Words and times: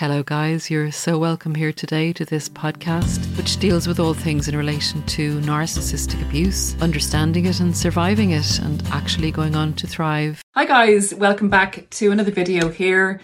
Hello, 0.00 0.22
guys. 0.22 0.70
You're 0.70 0.90
so 0.90 1.18
welcome 1.18 1.54
here 1.54 1.74
today 1.74 2.14
to 2.14 2.24
this 2.24 2.48
podcast, 2.48 3.18
which 3.36 3.58
deals 3.58 3.86
with 3.86 4.00
all 4.00 4.14
things 4.14 4.48
in 4.48 4.56
relation 4.56 5.02
to 5.08 5.38
narcissistic 5.40 6.22
abuse, 6.22 6.74
understanding 6.80 7.44
it 7.44 7.60
and 7.60 7.76
surviving 7.76 8.30
it, 8.30 8.60
and 8.60 8.82
actually 8.92 9.30
going 9.30 9.54
on 9.54 9.74
to 9.74 9.86
thrive. 9.86 10.42
Hi, 10.54 10.64
guys. 10.64 11.12
Welcome 11.12 11.50
back 11.50 11.90
to 11.90 12.12
another 12.12 12.30
video 12.30 12.70
here 12.70 13.20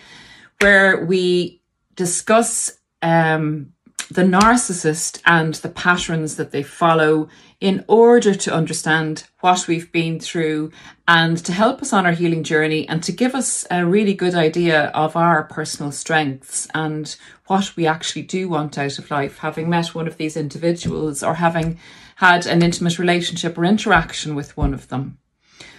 where 0.60 1.02
we 1.06 1.62
discuss 1.94 2.76
um, 3.00 3.72
the 4.10 4.22
narcissist 4.22 5.20
and 5.26 5.54
the 5.54 5.68
patterns 5.68 6.36
that 6.36 6.52
they 6.52 6.62
follow 6.62 7.28
in 7.60 7.84
order 7.88 8.34
to 8.34 8.54
understand 8.54 9.24
what 9.40 9.66
we've 9.66 9.90
been 9.90 10.20
through 10.20 10.70
and 11.08 11.38
to 11.38 11.52
help 11.52 11.80
us 11.80 11.92
on 11.92 12.06
our 12.06 12.12
healing 12.12 12.44
journey 12.44 12.88
and 12.88 13.02
to 13.02 13.12
give 13.12 13.34
us 13.34 13.66
a 13.70 13.84
really 13.84 14.14
good 14.14 14.34
idea 14.34 14.88
of 14.88 15.16
our 15.16 15.44
personal 15.44 15.90
strengths 15.90 16.68
and 16.74 17.16
what 17.46 17.74
we 17.76 17.86
actually 17.86 18.22
do 18.22 18.48
want 18.48 18.76
out 18.76 18.98
of 18.98 19.10
life, 19.10 19.38
having 19.38 19.70
met 19.70 19.94
one 19.94 20.06
of 20.06 20.18
these 20.18 20.36
individuals 20.36 21.22
or 21.22 21.34
having 21.34 21.78
had 22.16 22.46
an 22.46 22.62
intimate 22.62 22.98
relationship 22.98 23.56
or 23.56 23.64
interaction 23.64 24.34
with 24.34 24.56
one 24.56 24.74
of 24.74 24.88
them. 24.88 25.18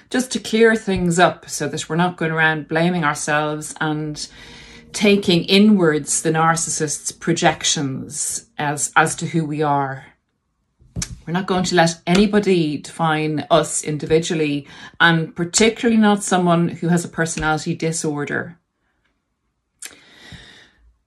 Just 0.10 0.32
to 0.32 0.40
clear 0.40 0.76
things 0.76 1.20
up 1.20 1.50
so 1.50 1.68
that 1.68 1.88
we're 1.88 1.96
not 1.96 2.18
going 2.18 2.32
around 2.32 2.68
blaming 2.68 3.04
ourselves 3.04 3.76
and 3.80 4.28
taking 4.98 5.44
inwards 5.44 6.24
the 6.24 6.32
narcissist's 6.32 7.12
projections 7.12 8.50
as, 8.58 8.92
as 8.96 9.16
to 9.16 9.28
who 9.28 9.46
we 9.46 9.62
are. 9.62 10.08
We're 11.24 11.34
not 11.34 11.46
going 11.46 11.66
to 11.66 11.76
let 11.76 12.02
anybody 12.08 12.78
define 12.78 13.46
us 13.52 13.84
individually, 13.84 14.68
and 15.00 15.36
particularly 15.36 16.02
not 16.02 16.24
someone 16.24 16.70
who 16.70 16.88
has 16.88 17.06
a 17.06 17.10
personality 17.10 17.76
disorder. 17.76 18.58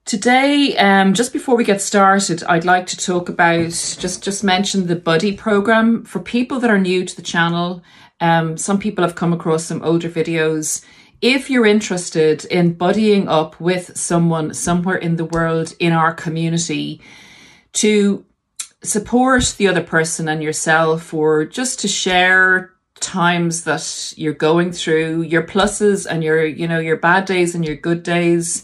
Today, 0.05 0.77
um, 0.77 1.13
just 1.13 1.33
before 1.33 1.57
we 1.57 1.65
get 1.65 1.81
started, 1.81 2.43
I'd 2.43 2.63
like 2.63 2.87
to 2.87 2.97
talk 2.97 3.27
about 3.27 3.71
just 3.71 4.23
just 4.23 4.41
mention 4.41 4.87
the 4.87 4.95
buddy 4.95 5.35
program 5.35 6.05
for 6.05 6.21
people 6.21 6.61
that 6.61 6.71
are 6.71 6.79
new 6.79 7.03
to 7.03 7.15
the 7.15 7.21
channel. 7.21 7.83
Um, 8.21 8.55
some 8.55 8.79
people 8.79 9.03
have 9.03 9.15
come 9.15 9.33
across 9.33 9.65
some 9.65 9.83
older 9.83 10.09
videos 10.09 10.81
if 11.21 11.49
you're 11.49 11.65
interested 11.65 12.45
in 12.45 12.75
buddying 12.75 13.27
up 13.27 13.59
with 13.59 13.97
someone 13.97 14.53
somewhere 14.53 14.97
in 14.97 15.17
the 15.17 15.25
world 15.25 15.73
in 15.79 15.93
our 15.93 16.13
community 16.13 17.01
to 17.73 18.25
support 18.83 19.55
the 19.57 19.67
other 19.67 19.83
person 19.83 20.27
and 20.27 20.41
yourself, 20.41 21.13
or 21.13 21.45
just 21.45 21.79
to 21.79 21.87
share 21.87 22.71
times 22.99 23.63
that 23.63 24.13
you're 24.15 24.33
going 24.33 24.71
through, 24.71 25.23
your 25.23 25.43
pluses 25.43 26.07
and 26.09 26.23
your, 26.23 26.45
you 26.45 26.67
know, 26.67 26.79
your 26.79 26.97
bad 26.97 27.25
days 27.25 27.55
and 27.55 27.65
your 27.65 27.75
good 27.75 28.03
days, 28.03 28.63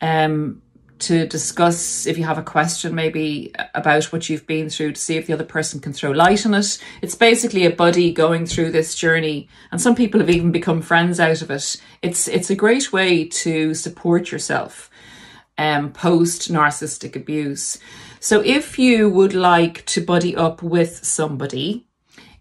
um, 0.00 0.61
to 1.02 1.26
discuss 1.26 2.06
if 2.06 2.16
you 2.16 2.24
have 2.24 2.38
a 2.38 2.42
question 2.42 2.94
maybe 2.94 3.52
about 3.74 4.04
what 4.12 4.28
you've 4.28 4.46
been 4.46 4.70
through 4.70 4.92
to 4.92 5.00
see 5.00 5.16
if 5.16 5.26
the 5.26 5.32
other 5.32 5.44
person 5.44 5.80
can 5.80 5.92
throw 5.92 6.10
light 6.10 6.46
on 6.46 6.54
it. 6.54 6.78
It's 7.02 7.14
basically 7.14 7.64
a 7.64 7.70
buddy 7.70 8.12
going 8.12 8.46
through 8.46 8.72
this 8.72 8.94
journey 8.94 9.48
and 9.70 9.80
some 9.80 9.94
people 9.94 10.20
have 10.20 10.30
even 10.30 10.52
become 10.52 10.82
friends 10.82 11.20
out 11.20 11.42
of 11.42 11.50
it. 11.50 11.76
It's 12.02 12.28
it's 12.28 12.50
a 12.50 12.56
great 12.56 12.92
way 12.92 13.24
to 13.26 13.74
support 13.74 14.32
yourself 14.32 14.90
um 15.58 15.92
post 15.92 16.50
narcissistic 16.50 17.16
abuse. 17.16 17.78
So 18.20 18.40
if 18.40 18.78
you 18.78 19.10
would 19.10 19.34
like 19.34 19.84
to 19.86 20.00
buddy 20.00 20.34
up 20.36 20.62
with 20.62 21.04
somebody 21.04 21.86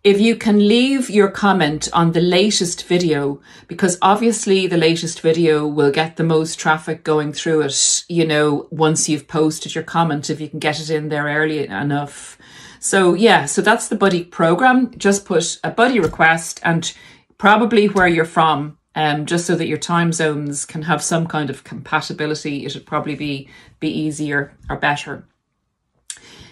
if 0.04 0.20
you 0.20 0.36
can 0.36 0.68
leave 0.68 1.12
your 1.12 1.30
comment 1.30 1.88
on 1.94 2.12
the 2.12 2.22
latest 2.22 2.88
video, 2.88 3.40
because 3.68 4.00
obviously 4.02 4.66
the 4.66 4.78
latest 4.78 5.22
video 5.22 5.68
will 5.68 5.92
get 5.92 6.16
the 6.16 6.24
most 6.24 6.60
traffic 6.60 7.04
going 7.04 7.32
through 7.32 7.62
it, 7.62 8.04
you 8.10 8.26
know, 8.26 8.68
once 8.72 9.08
you've 9.08 9.28
posted 9.28 9.76
your 9.76 9.84
comment, 9.84 10.30
if 10.30 10.42
you 10.42 10.50
can 10.50 10.58
get 10.58 10.80
it 10.80 10.90
in 10.90 11.10
there 11.10 11.26
early 11.26 11.68
enough. 11.68 12.40
So 12.80 13.14
yeah, 13.14 13.46
so 13.46 13.62
that's 13.62 13.90
the 13.90 13.96
buddy 13.96 14.24
program. 14.24 14.92
Just 14.98 15.26
put 15.26 15.60
a 15.64 15.70
buddy 15.70 16.00
request 16.00 16.60
and 16.64 16.92
probably 17.38 17.88
where 17.88 18.08
you're 18.08 18.26
from, 18.26 18.80
um, 18.96 19.28
just 19.28 19.46
so 19.46 19.56
that 19.56 19.68
your 19.68 19.78
time 19.78 20.12
zones 20.14 20.66
can 20.66 20.82
have 20.82 21.04
some 21.04 21.28
kind 21.28 21.52
of 21.52 21.64
compatibility. 21.64 22.66
It'd 22.66 22.88
probably 22.88 23.16
be, 23.16 23.50
be 23.80 23.90
easier 23.90 24.58
or 24.68 24.78
better. 24.78 25.28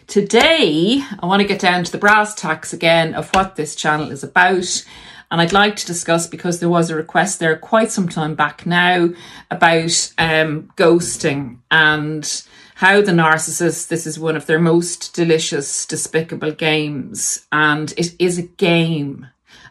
Today, 0.10 1.04
I 1.20 1.28
want 1.28 1.44
to 1.44 1.48
get 1.48 1.60
down 1.60 1.84
to 1.84 1.92
the 1.92 2.00
brass 2.00 2.34
tacks 2.34 2.74
again 2.74 3.14
of 3.14 3.30
what 3.30 3.56
this 3.56 3.76
channel 3.76 4.10
is 4.10 4.24
about. 4.24 4.84
And 5.30 5.40
I'd 5.40 5.54
like 5.54 5.76
to 5.76 5.86
discuss, 5.86 6.26
because 6.26 6.60
there 6.60 6.68
was 6.68 6.90
a 6.90 6.96
request 6.96 7.38
there 7.38 7.56
quite 7.56 7.92
some 7.92 8.10
time 8.10 8.34
back 8.34 8.66
now, 8.66 9.10
about 9.52 10.12
um, 10.18 10.72
ghosting 10.76 11.60
and 11.70 12.44
how 12.74 13.02
the 13.02 13.12
narcissist, 13.12 13.90
this 13.90 14.08
is 14.08 14.18
one 14.18 14.36
of 14.36 14.48
their 14.48 14.58
most 14.58 15.14
delicious, 15.14 15.86
despicable 15.86 16.54
games. 16.54 17.46
And 17.52 17.94
it 17.96 18.16
is 18.18 18.40
a 18.40 18.48
game. 18.48 19.28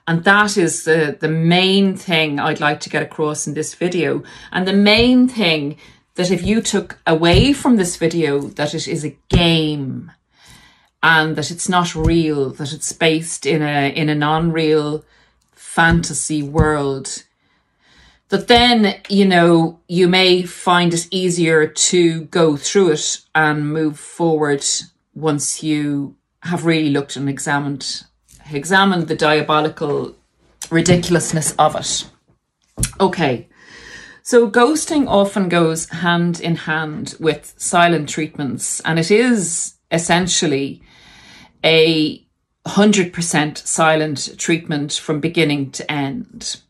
And 0.06 0.22
that 0.22 0.56
is 0.56 0.84
the, 0.84 1.19
the 1.19 1.28
main 1.28 1.97
thing 1.97 2.38
I'd 2.38 2.60
like 2.60 2.78
to 2.82 2.91
get 2.91 3.03
across 3.03 3.49
in 3.49 3.55
this 3.55 3.75
video. 3.75 4.22
And 4.53 4.69
the 4.69 4.72
main 4.72 5.26
thing 5.26 5.78
that 6.15 6.31
if 6.31 6.44
you 6.44 6.62
took 6.62 7.00
away 7.09 7.53
from 7.53 7.75
this 7.75 7.97
video, 7.97 8.38
that 8.41 8.72
it 8.72 8.87
is 8.87 9.05
a 9.05 9.19
game 9.28 10.12
and 11.03 11.36
that 11.36 11.50
it's 11.50 11.69
not 11.69 11.94
real, 11.94 12.50
that 12.50 12.72
it's 12.72 12.92
based 12.92 13.47
in 13.47 13.62
a 13.62 13.88
in 13.94 14.09
a 14.09 14.14
non-real 14.14 15.04
fantasy 15.53 16.42
world. 16.42 17.25
That 18.31 18.48
then, 18.48 19.00
you 19.08 19.25
know, 19.25 19.81
you 19.88 20.06
may 20.06 20.42
find 20.42 20.92
it 20.92 21.08
easier 21.10 21.66
to 21.66 22.25
go 22.25 22.56
through 22.56 22.92
it 22.92 23.20
and 23.34 23.72
move 23.72 23.98
forward 23.98 24.64
once 25.14 25.62
you 25.62 26.14
have 26.42 26.66
really 26.66 26.91
looked 26.91 27.16
and 27.16 27.28
examined 27.28 28.04
examined 28.50 29.08
the 29.08 29.16
diabolical 29.16 30.14
ridiculousness 30.70 31.54
of 31.58 31.76
it. 31.76 32.08
Okay. 33.00 33.48
So 34.22 34.50
ghosting 34.50 35.06
often 35.08 35.48
goes 35.48 35.88
hand 35.88 36.41
in 36.41 36.56
hand 36.56 37.14
with 37.19 37.54
silent 37.56 38.08
treatments 38.08 38.81
and 38.81 38.98
it 38.98 39.10
is 39.10 39.75
essentially 39.91 40.82
a 41.64 42.24
100% 42.66 43.66
silent 43.66 44.38
treatment 44.38 44.92
from 44.92 45.20
beginning 45.20 45.70
to 45.72 45.91
end. 45.91 46.60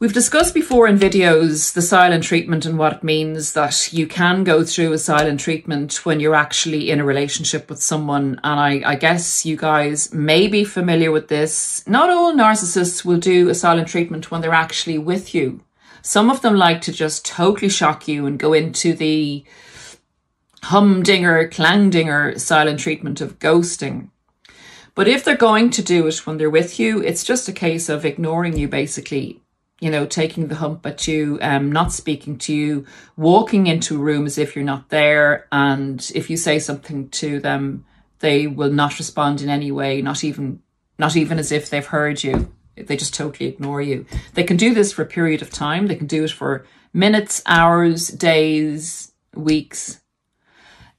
We've 0.00 0.12
discussed 0.12 0.52
before 0.52 0.88
in 0.88 0.98
videos 0.98 1.72
the 1.72 1.80
silent 1.80 2.24
treatment 2.24 2.66
and 2.66 2.76
what 2.76 2.94
it 2.94 3.04
means 3.04 3.52
that 3.54 3.92
you 3.92 4.06
can 4.06 4.44
go 4.44 4.64
through 4.64 4.92
a 4.92 4.98
silent 4.98 5.40
treatment 5.40 6.04
when 6.04 6.20
you're 6.20 6.34
actually 6.34 6.90
in 6.90 7.00
a 7.00 7.04
relationship 7.04 7.70
with 7.70 7.80
someone. 7.80 8.40
And 8.42 8.60
I, 8.60 8.82
I, 8.84 8.96
guess 8.96 9.46
you 9.46 9.56
guys 9.56 10.12
may 10.12 10.48
be 10.48 10.64
familiar 10.64 11.10
with 11.10 11.28
this. 11.28 11.86
Not 11.86 12.10
all 12.10 12.34
narcissists 12.34 13.04
will 13.04 13.18
do 13.18 13.48
a 13.48 13.54
silent 13.54 13.88
treatment 13.88 14.30
when 14.30 14.40
they're 14.40 14.52
actually 14.52 14.98
with 14.98 15.34
you. 15.34 15.62
Some 16.02 16.28
of 16.28 16.42
them 16.42 16.56
like 16.56 16.82
to 16.82 16.92
just 16.92 17.24
totally 17.24 17.70
shock 17.70 18.06
you 18.06 18.26
and 18.26 18.38
go 18.38 18.52
into 18.52 18.92
the 18.92 19.42
humdinger, 20.64 21.48
clangdinger 21.48 22.40
silent 22.40 22.80
treatment 22.80 23.20
of 23.20 23.38
ghosting. 23.38 24.08
But 24.94 25.08
if 25.08 25.24
they're 25.24 25.36
going 25.36 25.70
to 25.70 25.82
do 25.82 26.06
it 26.06 26.26
when 26.26 26.38
they're 26.38 26.48
with 26.48 26.78
you, 26.78 27.02
it's 27.02 27.24
just 27.24 27.48
a 27.48 27.52
case 27.52 27.88
of 27.88 28.04
ignoring 28.04 28.56
you 28.56 28.68
basically, 28.68 29.42
you 29.80 29.90
know, 29.90 30.06
taking 30.06 30.46
the 30.46 30.54
hump 30.54 30.86
at 30.86 31.08
you, 31.08 31.38
um, 31.42 31.72
not 31.72 31.92
speaking 31.92 32.38
to 32.38 32.54
you, 32.54 32.86
walking 33.16 33.66
into 33.66 33.96
a 33.96 34.04
room 34.04 34.24
as 34.24 34.38
if 34.38 34.54
you're 34.54 34.64
not 34.64 34.90
there. 34.90 35.48
And 35.50 36.10
if 36.14 36.30
you 36.30 36.36
say 36.36 36.58
something 36.58 37.08
to 37.10 37.40
them, 37.40 37.84
they 38.20 38.46
will 38.46 38.70
not 38.70 38.98
respond 38.98 39.42
in 39.42 39.48
any 39.48 39.72
way, 39.72 40.00
not 40.00 40.22
even, 40.22 40.62
not 40.98 41.16
even 41.16 41.38
as 41.38 41.50
if 41.50 41.68
they've 41.68 41.84
heard 41.84 42.22
you. 42.22 42.52
They 42.76 42.96
just 42.96 43.14
totally 43.14 43.48
ignore 43.48 43.82
you. 43.82 44.06
They 44.34 44.44
can 44.44 44.56
do 44.56 44.74
this 44.74 44.92
for 44.92 45.02
a 45.02 45.06
period 45.06 45.42
of 45.42 45.50
time. 45.50 45.88
They 45.88 45.96
can 45.96 46.06
do 46.06 46.24
it 46.24 46.30
for 46.30 46.64
minutes, 46.92 47.42
hours, 47.46 48.08
days, 48.08 49.12
weeks, 49.34 50.00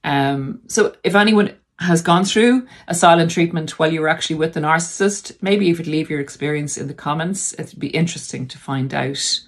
um, 0.06 0.60
so 0.68 0.94
if 1.04 1.14
anyone 1.14 1.54
has 1.78 2.00
gone 2.00 2.24
through 2.24 2.66
a 2.88 2.94
silent 2.94 3.30
treatment 3.30 3.78
while 3.78 3.92
you 3.92 4.00
were 4.00 4.08
actually 4.08 4.36
with 4.36 4.54
the 4.54 4.60
narcissist, 4.60 5.36
maybe 5.42 5.66
you 5.66 5.74
could 5.74 5.88
leave 5.88 6.08
your 6.08 6.20
experience 6.20 6.78
in 6.78 6.86
the 6.86 6.94
comments. 6.94 7.54
It'd 7.58 7.78
be 7.78 7.88
interesting 7.88 8.48
to 8.48 8.56
find 8.56 8.94
out. 8.94 9.40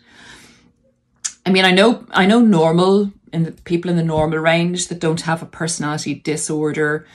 I 1.47 1.51
mean, 1.51 1.65
I 1.65 1.71
know, 1.71 2.05
I 2.11 2.27
know 2.27 2.41
normal 2.41 3.13
the 3.33 3.53
people 3.65 3.91
in 3.91 3.97
the 3.97 4.03
normal 4.03 4.39
range 4.39 4.89
that 4.89 4.99
don't 5.01 5.21
have 5.23 5.43
a 5.43 5.47
personality 5.47 6.15
disorder. 6.15 7.07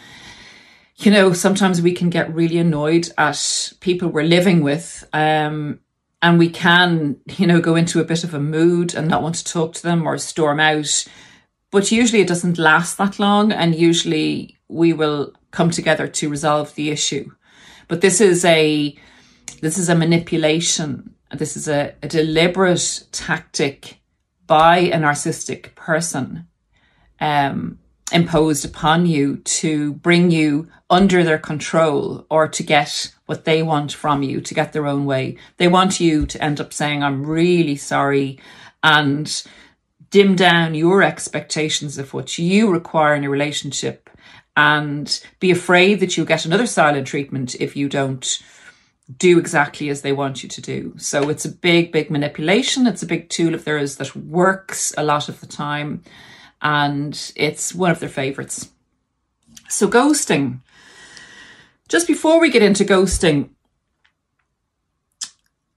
You 0.98 1.12
know, 1.12 1.34
sometimes 1.34 1.82
we 1.82 1.92
can 1.92 2.10
get 2.10 2.34
really 2.34 2.58
annoyed 2.58 3.12
at 3.18 3.74
people 3.82 4.10
we're 4.10 4.24
living 4.24 4.62
with. 4.62 5.04
Um, 5.12 5.80
and 6.22 6.40
we 6.40 6.50
can, 6.50 7.18
you 7.38 7.46
know, 7.46 7.60
go 7.60 7.76
into 7.76 8.00
a 8.00 8.06
bit 8.06 8.24
of 8.24 8.34
a 8.34 8.40
mood 8.40 8.96
and 8.96 9.10
not 9.10 9.22
want 9.22 9.36
to 9.36 9.44
talk 9.44 9.74
to 9.74 9.84
them 9.84 10.08
or 10.08 10.18
storm 10.18 10.60
out 10.60 11.06
but 11.74 11.92
usually 11.92 12.22
it 12.22 12.28
doesn't 12.28 12.60
last 12.60 13.00
that 13.00 13.18
long, 13.18 13.52
and 13.52 13.74
usually 13.74 14.60
we 14.68 14.94
will 14.94 15.34
come 15.50 15.72
together 15.72 16.08
to 16.08 16.30
resolve 16.30 16.74
the 16.76 16.92
issue. 16.92 17.32
But 17.88 18.02
this 18.02 18.22
is 18.22 18.46
a 18.46 18.96
this 19.60 19.80
is 19.80 19.90
a 19.90 19.96
manipulation. 19.96 21.16
This 21.32 21.58
is 21.58 21.68
a, 21.68 21.96
a 22.04 22.08
deliberate 22.08 23.06
tactic 23.12 24.00
by 24.46 24.78
a 24.78 25.00
narcissistic 25.00 25.74
person 25.74 26.48
um, 27.20 27.80
imposed 28.12 28.66
upon 28.66 29.08
you 29.08 29.38
to 29.38 29.94
bring 29.94 30.30
you 30.30 30.70
under 30.92 31.24
their 31.24 31.40
control 31.40 32.28
or 32.30 32.48
to 32.50 32.62
get 32.62 33.16
what 33.26 33.46
they 33.46 33.64
want 33.64 33.92
from 33.92 34.22
you, 34.22 34.42
to 34.42 34.54
get 34.54 34.74
their 34.74 34.86
own 34.86 35.06
way. 35.06 35.38
They 35.58 35.68
want 35.68 36.00
you 36.00 36.28
to 36.28 36.44
end 36.44 36.62
up 36.62 36.72
saying, 36.72 37.02
I'm 37.02 37.26
really 37.26 37.78
sorry, 37.78 38.40
and 38.84 39.44
dim 40.14 40.36
down 40.36 40.76
your 40.76 41.02
expectations 41.02 41.98
of 41.98 42.14
what 42.14 42.38
you 42.38 42.72
require 42.72 43.16
in 43.16 43.24
a 43.24 43.30
relationship 43.32 44.12
and 44.56 45.26
be 45.40 45.50
afraid 45.50 46.00
that 46.00 46.16
you'll 46.16 46.28
get 46.28 46.46
another 46.46 46.68
silent 46.68 47.08
treatment 47.08 47.56
if 47.56 47.76
you 47.76 47.90
don't 47.90 48.40
do 49.18 49.40
exactly 49.40 49.90
as 49.90 50.04
they 50.04 50.14
want 50.14 50.44
you 50.44 50.50
to 50.50 50.62
do. 50.62 50.94
So 50.98 51.30
it's 51.30 51.46
a 51.46 51.50
big, 51.52 51.92
big 51.92 52.12
manipulation. 52.12 52.86
It's 52.86 53.02
a 53.02 53.08
big 53.08 53.28
tool 53.30 53.56
of 53.56 53.66
theirs 53.66 53.96
that 53.96 54.16
works 54.16 54.94
a 54.96 55.04
lot 55.04 55.30
of 55.30 55.40
the 55.40 55.48
time. 55.48 56.04
And 56.62 57.34
it's 57.36 57.74
one 57.74 57.90
of 57.90 58.00
their 58.00 58.08
favorites. 58.08 58.70
So 59.68 59.88
ghosting. 59.88 60.60
Just 61.90 62.06
before 62.06 62.40
we 62.40 62.52
get 62.52 62.62
into 62.62 62.86
ghosting, 62.86 63.50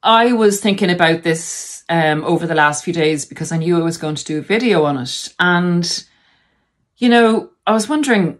I 0.06 0.34
was 0.34 0.60
thinking 0.60 0.88
about 0.88 1.24
this 1.24 1.82
um, 1.88 2.22
over 2.24 2.46
the 2.46 2.54
last 2.54 2.84
few 2.84 2.94
days 2.94 3.24
because 3.24 3.50
I 3.50 3.56
knew 3.56 3.76
I 3.76 3.82
was 3.82 3.98
going 3.98 4.14
to 4.14 4.24
do 4.24 4.38
a 4.38 4.42
video 4.42 4.84
on 4.84 4.98
it. 4.98 5.34
And, 5.40 6.04
you 6.96 7.08
know, 7.08 7.50
I 7.66 7.72
was 7.72 7.88
wondering, 7.88 8.38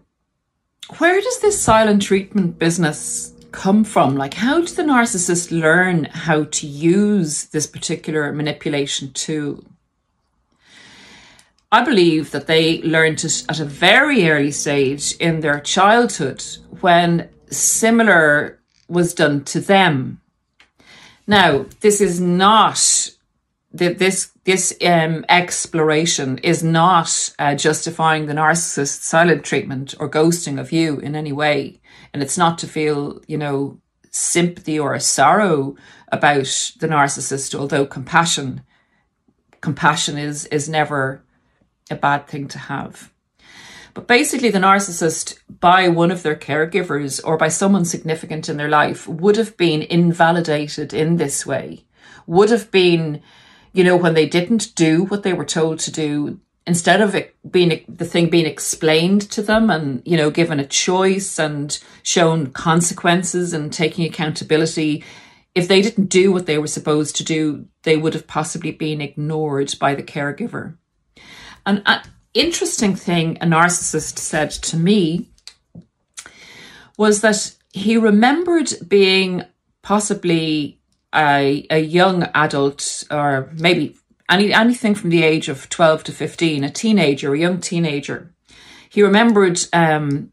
where 0.99 1.19
does 1.19 1.39
this 1.41 1.61
silent 1.61 2.03
treatment 2.03 2.57
business 2.57 3.33
come 3.51 3.83
from? 3.83 4.15
Like, 4.15 4.35
how 4.35 4.61
did 4.61 4.77
the 4.77 4.83
narcissist 4.83 5.51
learn 5.51 6.05
how 6.05 6.45
to 6.45 6.65
use 6.65 7.47
this 7.47 7.67
particular 7.67 8.31
manipulation 8.31 9.11
tool? 9.11 9.65
I 11.69 11.83
believe 11.83 12.31
that 12.31 12.47
they 12.47 12.81
learned 12.81 13.25
it 13.25 13.43
at 13.49 13.59
a 13.59 13.65
very 13.65 14.29
early 14.29 14.51
stage 14.51 15.17
in 15.17 15.41
their 15.41 15.59
childhood 15.59 16.45
when 16.79 17.27
similar 17.49 18.61
was 18.87 19.13
done 19.13 19.43
to 19.43 19.59
them. 19.59 20.21
Now, 21.27 21.65
this 21.81 21.99
is 21.99 22.21
not 22.21 23.11
this 23.71 24.31
this 24.45 24.73
um, 24.81 25.25
exploration 25.27 26.37
is 26.37 26.63
not 26.63 27.33
uh, 27.37 27.53
justifying 27.53 28.25
the 28.25 28.33
narcissist's 28.33 29.05
silent 29.05 29.43
treatment 29.43 29.93
or 29.99 30.09
ghosting 30.09 30.59
of 30.59 30.71
you 30.71 30.99
in 30.99 31.15
any 31.15 31.33
way, 31.33 31.81
and 32.13 32.23
it's 32.23 32.37
not 32.37 32.57
to 32.59 32.67
feel 32.67 33.21
you 33.27 33.37
know 33.37 33.79
sympathy 34.09 34.79
or 34.79 34.93
a 34.93 35.01
sorrow 35.01 35.75
about 36.11 36.73
the 36.79 36.87
narcissist. 36.87 37.53
Although 37.53 37.85
compassion, 37.85 38.61
compassion 39.59 40.17
is 40.17 40.45
is 40.45 40.69
never 40.69 41.23
a 41.91 41.95
bad 41.95 42.27
thing 42.27 42.47
to 42.47 42.57
have. 42.57 43.11
But 43.97 44.05
basically, 44.05 44.51
the 44.51 44.59
narcissist, 44.59 45.39
by 45.59 45.87
one 45.87 46.11
of 46.11 46.21
their 46.21 46.35
caregivers 46.35 47.19
or 47.25 47.35
by 47.35 47.47
someone 47.47 47.83
significant 47.83 48.47
in 48.47 48.57
their 48.57 48.69
life, 48.69 49.07
would 49.07 49.37
have 49.37 49.57
been 49.57 49.81
invalidated 49.81 50.93
in 50.93 51.17
this 51.17 51.47
way, 51.47 51.83
would 52.27 52.51
have 52.51 52.69
been 52.69 53.23
you 53.73 53.83
know, 53.83 53.95
when 53.95 54.15
they 54.15 54.27
didn't 54.27 54.73
do 54.75 55.03
what 55.03 55.21
they 55.23 55.33
were 55.33 55.45
told 55.45 55.77
to 55.77 55.91
do, 55.91 56.39
instead 56.65 57.01
of 57.01 57.15
it 57.15 57.35
being 57.49 57.83
the 57.87 58.05
thing 58.05 58.29
being 58.29 58.45
explained 58.45 59.21
to 59.21 59.41
them 59.41 59.69
and, 59.69 60.01
you 60.05 60.17
know, 60.17 60.31
given 60.31 60.59
a 60.59 60.65
choice 60.65 61.37
and 61.37 61.79
shown 62.01 62.47
consequences 62.47 63.53
and 63.53 63.71
taking 63.71 64.05
accountability, 64.05 65.03
if 65.53 65.67
they 65.67 65.81
didn't 65.81 66.07
do 66.07 66.31
what 66.31 66.45
they 66.45 66.57
were 66.57 66.67
supposed 66.67 67.15
to 67.15 67.23
do, 67.23 67.67
they 67.83 67.97
would 67.97 68.13
have 68.13 68.27
possibly 68.27 68.71
been 68.71 69.01
ignored 69.01 69.73
by 69.79 69.93
the 69.93 70.03
caregiver. 70.03 70.75
And 71.65 71.83
an 71.85 72.01
interesting 72.33 72.95
thing 72.95 73.37
a 73.41 73.45
narcissist 73.45 74.19
said 74.19 74.51
to 74.51 74.77
me 74.77 75.27
was 76.97 77.21
that 77.21 77.55
he 77.73 77.97
remembered 77.97 78.73
being 78.87 79.43
possibly 79.81 80.79
a, 81.13 81.65
a 81.69 81.79
young 81.79 82.23
adult 82.33 83.03
or 83.09 83.49
maybe 83.53 83.95
any 84.29 84.51
anything 84.53 84.93
from 84.95 85.09
the 85.09 85.23
age 85.23 85.47
of 85.47 85.69
12 85.69 86.03
to 86.05 86.11
15 86.11 86.63
a 86.63 86.69
teenager 86.69 87.33
a 87.33 87.39
young 87.39 87.59
teenager. 87.61 88.33
He 88.89 89.01
remembered 89.03 89.59
um, 89.73 90.31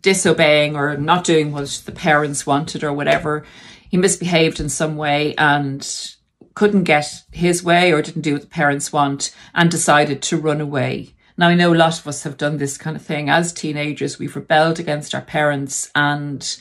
disobeying 0.00 0.76
or 0.76 0.96
not 0.96 1.24
doing 1.24 1.52
what 1.52 1.82
the 1.84 1.92
parents 1.92 2.46
wanted 2.46 2.84
or 2.84 2.92
whatever. 2.92 3.44
He 3.88 3.96
misbehaved 3.96 4.60
in 4.60 4.68
some 4.68 4.96
way 4.96 5.34
and 5.36 6.15
couldn't 6.56 6.82
get 6.82 7.22
his 7.30 7.62
way 7.62 7.92
or 7.92 8.02
didn't 8.02 8.22
do 8.22 8.32
what 8.32 8.42
the 8.42 8.48
parents 8.48 8.92
want 8.92 9.32
and 9.54 9.70
decided 9.70 10.20
to 10.20 10.36
run 10.36 10.60
away 10.60 11.14
now 11.36 11.46
i 11.46 11.54
know 11.54 11.72
a 11.72 11.76
lot 11.76 11.98
of 12.00 12.08
us 12.08 12.24
have 12.24 12.36
done 12.36 12.56
this 12.56 12.76
kind 12.76 12.96
of 12.96 13.02
thing 13.02 13.30
as 13.30 13.52
teenagers 13.52 14.18
we've 14.18 14.34
rebelled 14.34 14.80
against 14.80 15.14
our 15.14 15.22
parents 15.22 15.92
and 15.94 16.58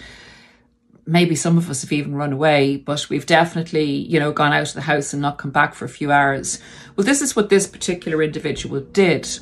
maybe 1.05 1.35
some 1.35 1.57
of 1.57 1.69
us 1.69 1.81
have 1.81 1.91
even 1.91 2.15
run 2.15 2.33
away, 2.33 2.77
but 2.77 3.09
we've 3.09 3.25
definitely, 3.25 3.85
you 3.85 4.19
know, 4.19 4.31
gone 4.31 4.53
out 4.53 4.69
of 4.69 4.73
the 4.73 4.81
house 4.81 5.13
and 5.13 5.21
not 5.21 5.37
come 5.37 5.51
back 5.51 5.75
for 5.75 5.85
a 5.85 5.89
few 5.89 6.11
hours. 6.11 6.59
Well, 6.95 7.05
this 7.05 7.21
is 7.21 7.35
what 7.35 7.49
this 7.49 7.67
particular 7.67 8.23
individual 8.23 8.79
did. 8.79 9.39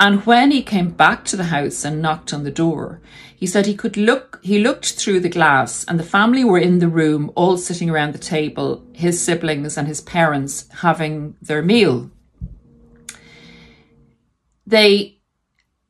And 0.00 0.24
when 0.24 0.50
he 0.50 0.62
came 0.62 0.88
back 0.88 1.26
to 1.26 1.36
the 1.36 1.44
house 1.44 1.84
and 1.84 2.00
knocked 2.00 2.32
on 2.32 2.42
the 2.42 2.50
door, 2.50 3.02
he 3.36 3.46
said 3.46 3.66
he 3.66 3.76
could 3.76 3.98
look, 3.98 4.40
he 4.42 4.58
looked 4.58 4.94
through 4.94 5.20
the 5.20 5.28
glass 5.28 5.84
and 5.84 6.00
the 6.00 6.04
family 6.04 6.42
were 6.42 6.58
in 6.58 6.78
the 6.78 6.88
room, 6.88 7.30
all 7.34 7.58
sitting 7.58 7.90
around 7.90 8.14
the 8.14 8.18
table, 8.18 8.82
his 8.94 9.22
siblings 9.22 9.76
and 9.76 9.86
his 9.86 10.00
parents 10.00 10.66
having 10.80 11.36
their 11.42 11.62
meal. 11.62 12.10
They 14.66 15.18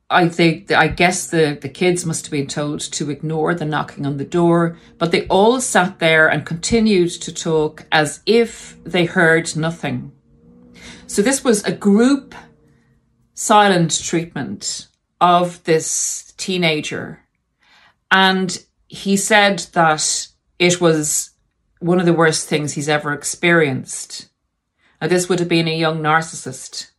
I 0.09 0.27
think 0.27 0.73
I 0.73 0.89
guess 0.89 1.27
the, 1.27 1.57
the 1.61 1.69
kids 1.69 2.05
must 2.05 2.25
have 2.25 2.31
been 2.31 2.47
told 2.47 2.81
to 2.81 3.09
ignore 3.09 3.55
the 3.55 3.63
knocking 3.63 4.05
on 4.05 4.17
the 4.17 4.25
door, 4.25 4.77
but 4.97 5.11
they 5.11 5.25
all 5.27 5.61
sat 5.61 5.99
there 5.99 6.27
and 6.27 6.45
continued 6.45 7.11
to 7.11 7.33
talk 7.33 7.85
as 7.93 8.19
if 8.25 8.75
they 8.83 9.05
heard 9.05 9.55
nothing. 9.55 10.11
So 11.07 11.21
this 11.21 11.45
was 11.45 11.63
a 11.63 11.71
group 11.71 12.35
silent 13.41 14.03
treatment 14.03 14.87
of 15.19 15.63
this 15.63 16.31
teenager. 16.37 17.19
And 18.11 18.63
he 18.87 19.17
said 19.17 19.65
that 19.73 20.27
it 20.59 20.79
was 20.79 21.31
one 21.79 21.99
of 21.99 22.05
the 22.05 22.13
worst 22.13 22.47
things 22.47 22.73
he's 22.73 22.87
ever 22.87 23.11
experienced. 23.11 24.29
Now, 25.01 25.07
this 25.07 25.27
would 25.27 25.39
have 25.39 25.49
been 25.49 25.67
a 25.67 25.75
young 25.75 26.01
narcissist. 26.01 26.91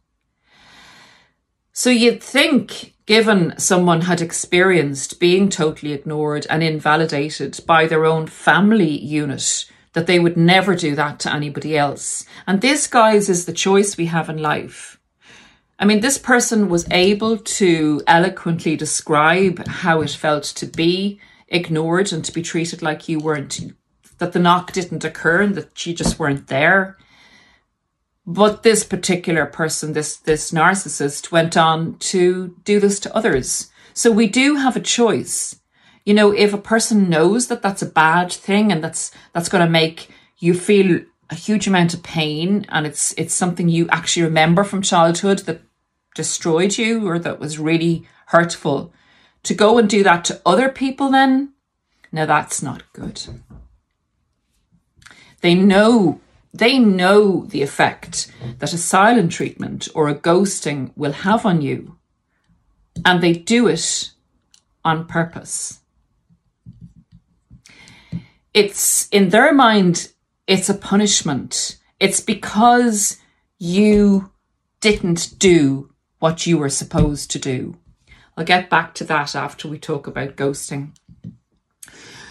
So 1.72 1.90
you'd 1.90 2.20
think 2.20 2.94
given 3.06 3.54
someone 3.56 4.00
had 4.00 4.20
experienced 4.20 5.20
being 5.20 5.48
totally 5.48 5.92
ignored 5.92 6.48
and 6.50 6.60
invalidated 6.60 7.60
by 7.68 7.86
their 7.86 8.04
own 8.04 8.26
family 8.26 8.98
unit, 8.98 9.64
that 9.92 10.08
they 10.08 10.18
would 10.18 10.36
never 10.36 10.74
do 10.74 10.96
that 10.96 11.20
to 11.20 11.32
anybody 11.32 11.78
else. 11.78 12.24
And 12.48 12.60
this, 12.60 12.88
guys, 12.88 13.28
is 13.28 13.46
the 13.46 13.52
choice 13.52 13.96
we 13.96 14.06
have 14.06 14.28
in 14.28 14.38
life. 14.38 14.98
I 15.82 15.84
mean, 15.84 15.98
this 15.98 16.16
person 16.16 16.68
was 16.68 16.86
able 16.92 17.38
to 17.38 18.02
eloquently 18.06 18.76
describe 18.76 19.66
how 19.66 20.00
it 20.00 20.10
felt 20.10 20.44
to 20.44 20.66
be 20.66 21.20
ignored 21.48 22.12
and 22.12 22.24
to 22.24 22.30
be 22.30 22.40
treated 22.40 22.82
like 22.82 23.08
you 23.08 23.18
weren't, 23.18 23.58
that 24.18 24.32
the 24.32 24.38
knock 24.38 24.70
didn't 24.70 25.04
occur 25.04 25.42
and 25.42 25.56
that 25.56 25.84
you 25.84 25.92
just 25.92 26.20
weren't 26.20 26.46
there. 26.46 26.96
But 28.24 28.62
this 28.62 28.84
particular 28.84 29.44
person, 29.44 29.92
this, 29.92 30.18
this 30.18 30.52
narcissist 30.52 31.32
went 31.32 31.56
on 31.56 31.98
to 31.98 32.56
do 32.62 32.78
this 32.78 33.00
to 33.00 33.16
others. 33.16 33.68
So 33.92 34.12
we 34.12 34.28
do 34.28 34.54
have 34.54 34.76
a 34.76 34.80
choice. 34.80 35.58
You 36.04 36.14
know, 36.14 36.30
if 36.30 36.54
a 36.54 36.58
person 36.58 37.10
knows 37.10 37.48
that 37.48 37.60
that's 37.60 37.82
a 37.82 37.86
bad 37.86 38.30
thing 38.32 38.70
and 38.70 38.84
that's, 38.84 39.10
that's 39.32 39.48
going 39.48 39.64
to 39.64 39.70
make 39.70 40.10
you 40.38 40.54
feel 40.54 41.00
a 41.28 41.34
huge 41.34 41.66
amount 41.66 41.92
of 41.92 42.04
pain 42.04 42.66
and 42.68 42.86
it's, 42.86 43.12
it's 43.18 43.34
something 43.34 43.68
you 43.68 43.88
actually 43.88 44.22
remember 44.22 44.62
from 44.62 44.80
childhood 44.80 45.40
that 45.40 45.60
destroyed 46.14 46.78
you 46.78 47.06
or 47.06 47.18
that 47.18 47.40
was 47.40 47.58
really 47.58 48.06
hurtful 48.26 48.92
to 49.42 49.54
go 49.54 49.78
and 49.78 49.88
do 49.88 50.02
that 50.02 50.24
to 50.24 50.40
other 50.46 50.68
people 50.68 51.10
then, 51.10 51.52
now 52.12 52.26
that's 52.26 52.62
not 52.62 52.82
good. 52.92 53.20
They 55.40 55.54
know 55.54 56.20
they 56.54 56.78
know 56.78 57.46
the 57.46 57.62
effect 57.62 58.30
that 58.58 58.74
a 58.74 58.78
silent 58.78 59.32
treatment 59.32 59.88
or 59.94 60.08
a 60.08 60.14
ghosting 60.14 60.92
will 60.94 61.12
have 61.12 61.46
on 61.46 61.62
you, 61.62 61.96
and 63.06 63.22
they 63.22 63.32
do 63.32 63.68
it 63.68 64.10
on 64.84 65.06
purpose. 65.06 65.80
It's 68.52 69.08
in 69.08 69.30
their 69.30 69.54
mind, 69.54 70.12
it's 70.46 70.68
a 70.68 70.74
punishment. 70.74 71.78
It's 71.98 72.20
because 72.20 73.16
you 73.58 74.30
didn't 74.80 75.38
do 75.38 75.91
what 76.22 76.46
you 76.46 76.56
were 76.56 76.68
supposed 76.68 77.32
to 77.32 77.38
do. 77.40 77.76
I'll 78.36 78.44
get 78.44 78.70
back 78.70 78.94
to 78.94 79.04
that 79.04 79.34
after 79.34 79.66
we 79.66 79.76
talk 79.76 80.06
about 80.06 80.36
ghosting. 80.36 80.96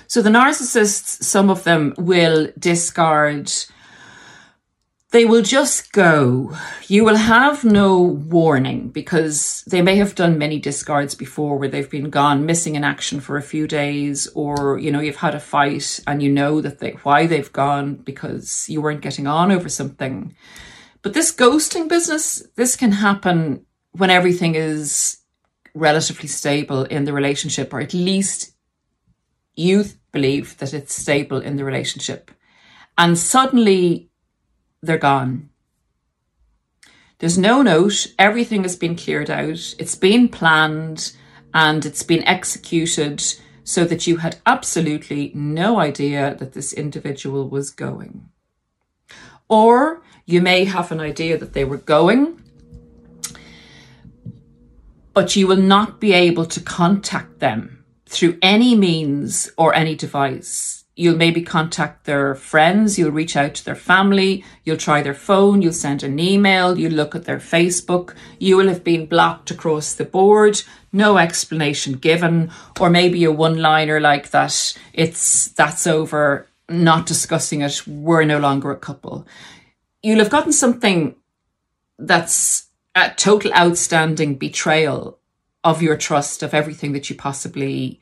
So, 0.07 0.21
the 0.21 0.29
narcissists, 0.29 1.23
some 1.23 1.49
of 1.49 1.65
them 1.65 1.93
will 1.97 2.53
discard 2.57 3.51
they 5.11 5.25
will 5.25 5.41
just 5.41 5.91
go. 5.91 6.57
You 6.87 7.03
will 7.03 7.17
have 7.17 7.65
no 7.65 8.01
warning 8.01 8.91
because 8.91 9.61
they 9.67 9.81
may 9.81 9.97
have 9.97 10.15
done 10.15 10.37
many 10.37 10.57
discards 10.57 11.15
before 11.15 11.57
where 11.57 11.67
they've 11.67 11.89
been 11.89 12.09
gone 12.09 12.45
missing 12.45 12.75
in 12.75 12.85
action 12.85 13.19
for 13.19 13.35
a 13.35 13.41
few 13.41 13.67
days 13.67 14.27
or 14.35 14.79
you 14.79 14.89
know 14.89 15.01
you've 15.01 15.17
had 15.17 15.35
a 15.35 15.39
fight 15.41 15.99
and 16.07 16.23
you 16.23 16.31
know 16.31 16.61
that 16.61 16.79
they 16.79 16.91
why 17.03 17.27
they've 17.27 17.51
gone 17.51 17.95
because 17.95 18.69
you 18.69 18.81
weren't 18.81 19.01
getting 19.01 19.27
on 19.27 19.51
over 19.51 19.67
something. 19.67 20.33
But 21.01 21.13
this 21.13 21.35
ghosting 21.35 21.89
business, 21.89 22.47
this 22.55 22.77
can 22.77 22.93
happen 22.93 23.65
when 23.91 24.09
everything 24.09 24.55
is 24.55 25.17
relatively 25.73 26.27
stable 26.27 26.83
in 26.83 27.05
the 27.05 27.13
relationship 27.13 27.73
or 27.73 27.79
at 27.79 27.93
least 27.93 28.51
you 29.55 29.85
believe 30.11 30.57
that 30.57 30.73
it's 30.73 30.93
stable 30.93 31.39
in 31.39 31.55
the 31.55 31.65
relationship. 31.65 32.31
And 32.97 33.17
suddenly 33.17 34.09
they're 34.81 34.97
gone. 34.97 35.49
There's 37.19 37.37
no 37.37 37.61
note, 37.61 38.07
everything 38.17 38.63
has 38.63 38.75
been 38.75 38.95
cleared 38.95 39.29
out, 39.29 39.75
it's 39.77 39.95
been 39.95 40.27
planned 40.27 41.13
and 41.53 41.85
it's 41.85 42.03
been 42.03 42.23
executed 42.23 43.23
so 43.63 43.85
that 43.85 44.07
you 44.07 44.17
had 44.17 44.39
absolutely 44.45 45.31
no 45.35 45.79
idea 45.79 46.35
that 46.39 46.53
this 46.53 46.73
individual 46.73 47.47
was 47.47 47.69
going. 47.69 48.29
Or 49.47 50.01
you 50.25 50.41
may 50.41 50.65
have 50.65 50.91
an 50.91 50.99
idea 50.99 51.37
that 51.37 51.53
they 51.53 51.63
were 51.63 51.77
going, 51.77 52.41
but 55.13 55.35
you 55.35 55.47
will 55.47 55.57
not 55.57 55.99
be 55.99 56.13
able 56.13 56.45
to 56.45 56.61
contact 56.61 57.39
them 57.39 57.83
through 58.05 58.37
any 58.41 58.75
means 58.75 59.49
or 59.57 59.73
any 59.73 59.95
device 59.95 60.81
You'll 61.01 61.17
maybe 61.17 61.41
contact 61.41 62.03
their 62.03 62.35
friends, 62.35 62.99
you'll 62.99 63.11
reach 63.11 63.37
out 63.37 63.55
to 63.55 63.65
their 63.65 63.75
family, 63.75 64.43
you'll 64.65 64.75
try 64.75 65.01
their 65.01 65.13
phone, 65.13 65.61
you'll 65.61 65.71
send 65.71 66.03
an 66.03 66.19
email, 66.19 66.77
you'll 66.77 66.91
look 66.91 67.15
at 67.15 67.23
their 67.23 67.39
Facebook, 67.39 68.13
you 68.39 68.57
will 68.57 68.67
have 68.67 68.83
been 68.83 69.05
blocked 69.05 69.49
across 69.49 69.93
the 69.93 70.03
board, 70.03 70.61
no 70.91 71.17
explanation 71.17 71.93
given, 71.93 72.51
or 72.79 72.89
maybe 72.89 73.23
a 73.23 73.31
one 73.31 73.57
liner 73.57 74.01
like 74.01 74.31
that, 74.31 74.77
it's 74.93 75.47
that's 75.47 75.87
over, 75.87 76.47
not 76.67 77.05
discussing 77.05 77.61
it, 77.61 77.87
we're 77.87 78.25
no 78.25 78.37
longer 78.37 78.69
a 78.69 78.77
couple. 78.77 79.25
You'll 80.03 80.19
have 80.19 80.29
gotten 80.29 80.51
something 80.51 81.15
that's 81.97 82.67
a 82.95 83.09
total 83.11 83.53
outstanding 83.53 84.35
betrayal 84.35 85.19
of 85.63 85.81
your 85.81 85.97
trust, 85.97 86.43
of 86.43 86.53
everything 86.53 86.91
that 86.93 87.09
you 87.09 87.15
possibly 87.15 87.99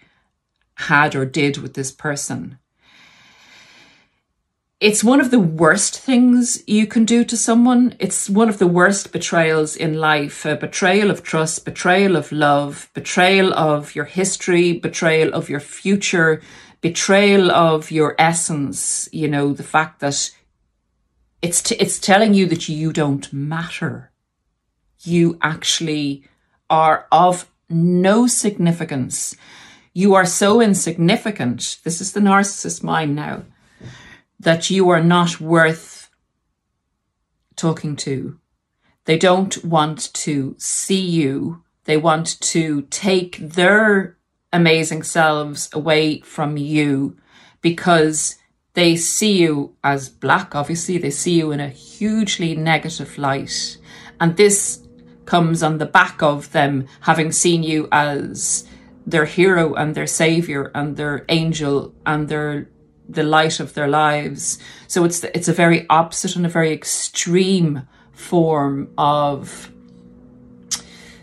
had 0.76 1.16
or 1.16 1.26
did 1.26 1.58
with 1.58 1.74
this 1.74 1.92
person 1.92 2.58
it's 4.80 5.04
one 5.04 5.20
of 5.20 5.30
the 5.30 5.40
worst 5.40 6.00
things 6.00 6.64
you 6.66 6.88
can 6.88 7.04
do 7.04 7.26
to 7.26 7.36
someone. 7.36 7.96
It's 8.00 8.30
one 8.30 8.48
of 8.48 8.60
the 8.60 8.68
worst 8.68 9.12
betrayals 9.12 9.76
in 9.76 9.96
life 9.96 10.46
a 10.46 10.56
betrayal 10.56 11.12
of 11.12 11.22
trust, 11.22 11.66
betrayal 11.66 12.16
of 12.16 12.32
love, 12.32 12.90
betrayal 12.94 13.54
of 13.54 13.94
your 13.94 14.06
history, 14.06 14.74
betrayal 14.74 15.34
of 15.34 15.50
your 15.50 15.60
future, 15.60 16.42
betrayal 16.80 17.52
of 17.52 17.92
your 17.92 18.16
essence. 18.18 19.10
You 19.12 19.28
know, 19.28 19.52
the 19.52 19.64
fact 19.64 20.00
that 20.00 20.32
it's, 21.42 21.62
t- 21.62 21.76
it's 21.76 22.00
telling 22.00 22.34
you 22.34 22.46
that 22.46 22.70
you 22.70 22.94
don't 22.94 23.32
matter. 23.34 24.09
You 25.02 25.38
actually 25.42 26.24
are 26.70 27.08
of 27.12 27.50
no 27.70 28.28
significance. 28.28 29.36
You 29.94 30.14
are 30.16 30.26
so 30.26 30.62
insignificant. 30.62 31.80
This 31.84 32.02
is 32.02 32.14
the 32.14 32.20
narcissist 32.20 32.84
mind 32.84 33.16
now 33.16 33.44
that 34.40 34.70
you 34.70 34.90
are 34.90 35.04
not 35.04 35.42
worth 35.42 36.10
talking 37.56 37.96
to. 37.98 38.40
They 39.06 39.18
don't 39.18 39.64
want 39.66 40.14
to 40.14 40.56
see 40.58 41.02
you. 41.02 41.64
They 41.86 41.98
want 41.98 42.40
to 42.42 42.84
take 42.84 43.38
their 43.38 44.18
amazing 44.54 45.04
selves 45.04 45.70
away 45.74 46.20
from 46.22 46.58
you 46.58 47.18
because 47.62 48.38
they 48.74 48.96
see 48.96 49.38
you 49.40 49.76
as 49.84 50.10
black, 50.10 50.56
obviously. 50.56 50.98
They 50.98 51.10
see 51.10 51.38
you 51.40 51.52
in 51.52 51.60
a 51.60 51.70
hugely 51.70 52.56
negative 52.56 53.18
light. 53.18 53.78
And 54.20 54.38
this 54.38 54.88
comes 55.30 55.62
on 55.62 55.78
the 55.78 55.86
back 55.86 56.24
of 56.24 56.52
them 56.54 56.88
having 57.02 57.32
seen 57.32 57.62
you 57.62 57.88
as 57.92 58.68
their 59.06 59.26
hero 59.26 59.76
and 59.76 59.94
their 59.94 60.08
savior 60.08 60.72
and 60.74 60.98
their 60.98 61.24
angel 61.30 61.94
and 62.06 62.28
their 62.30 62.68
the 63.08 63.24
light 63.24 63.60
of 63.60 63.74
their 63.74 63.88
lives. 63.88 64.60
So 64.88 65.04
it's 65.06 65.24
it's 65.24 65.48
a 65.48 65.54
very 65.54 65.86
opposite 65.90 66.36
and 66.36 66.46
a 66.46 66.50
very 66.50 66.72
extreme 66.72 67.88
form 68.12 68.92
of 68.98 69.72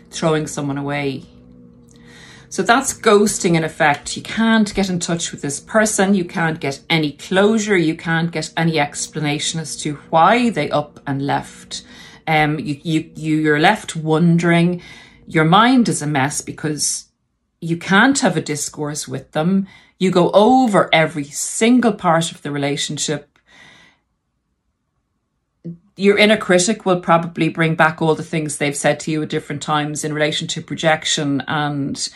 throwing 0.09 0.47
someone 0.47 0.77
away. 0.77 1.23
So 2.49 2.63
that's 2.63 2.93
ghosting 2.93 3.55
in 3.55 3.63
effect. 3.65 4.15
You 4.15 4.23
can't 4.23 4.73
get 4.73 4.89
in 4.89 4.99
touch 4.99 5.31
with 5.31 5.41
this 5.41 5.59
person. 5.59 6.13
You 6.13 6.23
can't 6.23 6.61
get 6.61 6.79
any 6.89 7.11
closure. 7.11 7.77
You 7.77 7.95
can't 7.95 8.31
get 8.31 8.53
any 8.55 8.79
explanation 8.79 9.59
as 9.59 9.75
to 9.81 9.95
why 10.09 10.49
they 10.49 10.69
up 10.71 10.99
and 11.05 11.25
left. 11.25 11.83
Um, 12.27 12.59
you, 12.59 12.79
you, 12.83 13.11
you, 13.15 13.37
you're 13.37 13.59
left 13.59 13.95
wondering. 13.95 14.81
Your 15.25 15.45
mind 15.45 15.87
is 15.89 16.01
a 16.01 16.07
mess 16.07 16.41
because 16.41 17.07
you 17.61 17.77
can't 17.77 18.19
have 18.19 18.37
a 18.37 18.41
discourse 18.41 19.07
with 19.07 19.31
them. 19.31 19.67
You 19.97 20.11
go 20.11 20.29
over 20.31 20.89
every 20.93 21.23
single 21.23 21.93
part 21.93 22.31
of 22.31 22.41
the 22.41 22.51
relationship. 22.51 23.39
Your 25.95 26.17
inner 26.17 26.37
critic 26.37 26.85
will 26.85 26.99
probably 26.99 27.49
bring 27.49 27.73
back 27.75 28.01
all 28.01 28.13
the 28.13 28.23
things 28.23 28.57
they've 28.57 28.75
said 28.75 28.99
to 29.01 29.11
you 29.11 29.23
at 29.23 29.29
different 29.29 29.63
times 29.63 30.03
in 30.03 30.13
relation 30.13 30.47
to 30.49 30.61
projection 30.61 31.41
and 31.47 32.09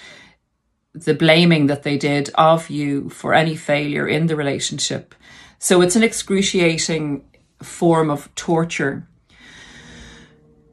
the 0.93 1.15
blaming 1.15 1.67
that 1.67 1.83
they 1.83 1.97
did 1.97 2.29
of 2.35 2.69
you 2.69 3.09
for 3.09 3.33
any 3.33 3.55
failure 3.55 4.07
in 4.07 4.27
the 4.27 4.35
relationship. 4.35 5.15
So 5.57 5.81
it's 5.81 5.95
an 5.95 6.03
excruciating 6.03 7.23
form 7.63 8.09
of 8.09 8.33
torture. 8.35 9.07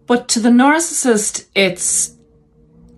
But 0.09 0.27
to 0.31 0.41
the 0.41 0.49
narcissist, 0.49 1.47
it's 1.55 2.17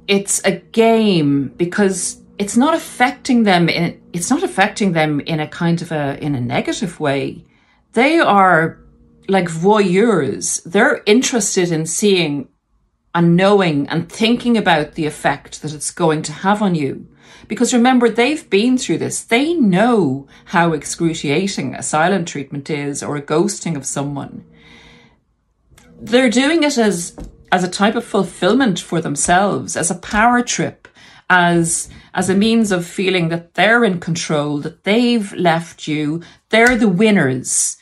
it's 0.07 0.41
a 0.45 0.53
game 0.53 1.49
because 1.57 2.23
it's 2.39 2.57
not 2.57 2.73
affecting 2.73 3.43
them 3.43 3.69
in 3.69 4.01
it's 4.13 4.31
not 4.31 4.43
affecting 4.43 4.93
them 4.93 5.21
in 5.21 5.41
a 5.41 5.49
kind 5.49 5.83
of 5.83 5.93
a 5.93 6.17
in 6.25 6.35
a 6.35 6.41
negative 6.41 7.01
way. 7.01 7.45
They 7.93 8.21
are 8.21 8.79
like 9.29 9.49
voyeurs. 9.49 10.63
They're 10.63 11.03
interested 11.05 11.73
in 11.73 11.85
seeing 11.85 12.49
and 13.13 13.37
knowing 13.37 13.89
and 13.89 14.11
thinking 14.11 14.57
about 14.57 14.95
the 14.95 15.07
effect 15.07 15.63
that 15.63 15.75
it's 15.75 15.91
going 15.91 16.23
to 16.23 16.33
have 16.33 16.63
on 16.63 16.77
you. 16.77 17.09
Because 17.49 17.75
remember, 17.75 18.09
they've 18.09 18.49
been 18.49 18.79
through 18.79 18.99
this. 18.99 19.25
They 19.25 19.55
know 19.55 20.29
how 20.45 20.73
excruciating 20.73 21.75
a 21.75 21.83
silent 21.83 22.29
treatment 22.29 22.71
is 22.71 23.03
or 23.03 23.17
a 23.17 23.23
ghosting 23.23 23.77
of 23.77 23.85
someone. 23.85 24.45
They're 26.03 26.31
doing 26.31 26.63
it 26.63 26.79
as, 26.79 27.15
as 27.53 27.63
a 27.63 27.69
type 27.69 27.95
of 27.95 28.05
fulfillment 28.05 28.81
for 28.81 29.01
themselves, 29.03 29.77
as 29.77 29.91
a 29.91 29.97
power 29.97 30.43
trip, 30.43 30.89
as 31.29 31.91
as 32.13 32.29
a 32.29 32.35
means 32.35 32.73
of 32.73 32.87
feeling 32.87 33.29
that 33.29 33.55
they're 33.55 33.85
in 33.85 34.01
control, 34.01 34.59
that 34.59 34.83
they've 34.85 35.33
left 35.35 35.87
you, 35.87 36.23
they're 36.49 36.77
the 36.77 36.89
winners, 36.89 37.77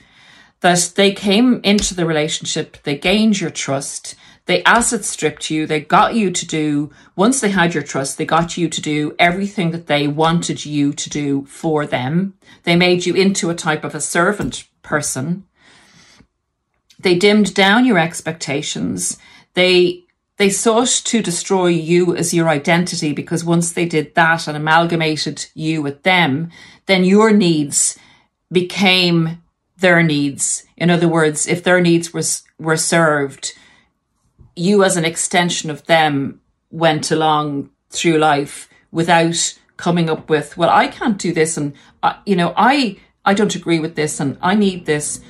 that 0.60 0.92
they 0.96 1.12
came 1.12 1.60
into 1.64 1.94
the 1.94 2.04
relationship, 2.04 2.76
they 2.82 2.98
gained 2.98 3.40
your 3.40 3.50
trust, 3.50 4.14
they 4.44 4.62
asset 4.64 5.04
stripped 5.04 5.50
you, 5.50 5.66
they 5.66 5.80
got 5.80 6.14
you 6.14 6.30
to 6.30 6.46
do, 6.46 6.90
once 7.16 7.40
they 7.40 7.50
had 7.50 7.72
your 7.72 7.82
trust, 7.82 8.18
they 8.18 8.26
got 8.26 8.56
you 8.56 8.68
to 8.68 8.80
do 8.82 9.14
everything 9.18 9.70
that 9.70 9.86
they 9.86 10.08
wanted 10.08 10.66
you 10.66 10.92
to 10.92 11.08
do 11.08 11.44
for 11.46 11.86
them. 11.86 12.34
They 12.64 12.76
made 12.76 13.06
you 13.06 13.14
into 13.14 13.48
a 13.48 13.54
type 13.54 13.84
of 13.84 13.94
a 13.94 14.00
servant 14.00 14.66
person. 14.82 15.44
They 16.98 17.16
dimmed 17.16 17.54
down 17.54 17.84
your 17.84 17.98
expectations. 17.98 19.18
They 19.54 20.04
they 20.38 20.50
sought 20.50 21.02
to 21.04 21.20
destroy 21.20 21.66
you 21.66 22.14
as 22.14 22.32
your 22.32 22.48
identity 22.48 23.12
because 23.12 23.44
once 23.44 23.72
they 23.72 23.84
did 23.84 24.14
that 24.14 24.46
and 24.46 24.56
amalgamated 24.56 25.46
you 25.54 25.82
with 25.82 26.04
them, 26.04 26.50
then 26.86 27.04
your 27.04 27.32
needs 27.32 27.98
became 28.50 29.42
their 29.78 30.02
needs. 30.02 30.64
In 30.76 30.90
other 30.90 31.08
words, 31.08 31.48
if 31.48 31.64
their 31.64 31.80
needs 31.80 32.12
were, 32.12 32.22
were 32.58 32.76
served, 32.76 33.52
you 34.54 34.84
as 34.84 34.96
an 34.96 35.04
extension 35.04 35.70
of 35.70 35.84
them 35.86 36.40
went 36.70 37.10
along 37.10 37.70
through 37.90 38.18
life 38.18 38.68
without 38.92 39.58
coming 39.76 40.08
up 40.08 40.30
with, 40.30 40.56
well, 40.56 40.70
I 40.70 40.86
can't 40.86 41.18
do 41.18 41.32
this. 41.32 41.56
And, 41.56 41.74
uh, 42.02 42.14
you 42.24 42.36
know, 42.36 42.54
I, 42.56 42.98
I 43.24 43.34
don't 43.34 43.54
agree 43.56 43.80
with 43.80 43.96
this 43.96 44.20
and 44.20 44.38
I 44.40 44.54
need 44.54 44.86
this. 44.86 45.20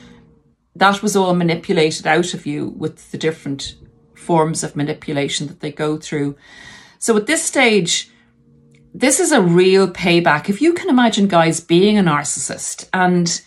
That 0.78 1.02
was 1.02 1.16
all 1.16 1.34
manipulated 1.34 2.06
out 2.06 2.34
of 2.34 2.46
you 2.46 2.68
with 2.68 3.10
the 3.10 3.18
different 3.18 3.74
forms 4.14 4.62
of 4.62 4.76
manipulation 4.76 5.46
that 5.48 5.60
they 5.60 5.72
go 5.72 5.96
through. 5.96 6.36
So 6.98 7.16
at 7.16 7.26
this 7.26 7.42
stage, 7.42 8.10
this 8.94 9.20
is 9.20 9.32
a 9.32 9.42
real 9.42 9.88
payback. 9.88 10.48
If 10.48 10.60
you 10.60 10.72
can 10.72 10.88
imagine 10.88 11.28
guys 11.28 11.60
being 11.60 11.98
a 11.98 12.02
narcissist 12.02 12.88
and 12.92 13.40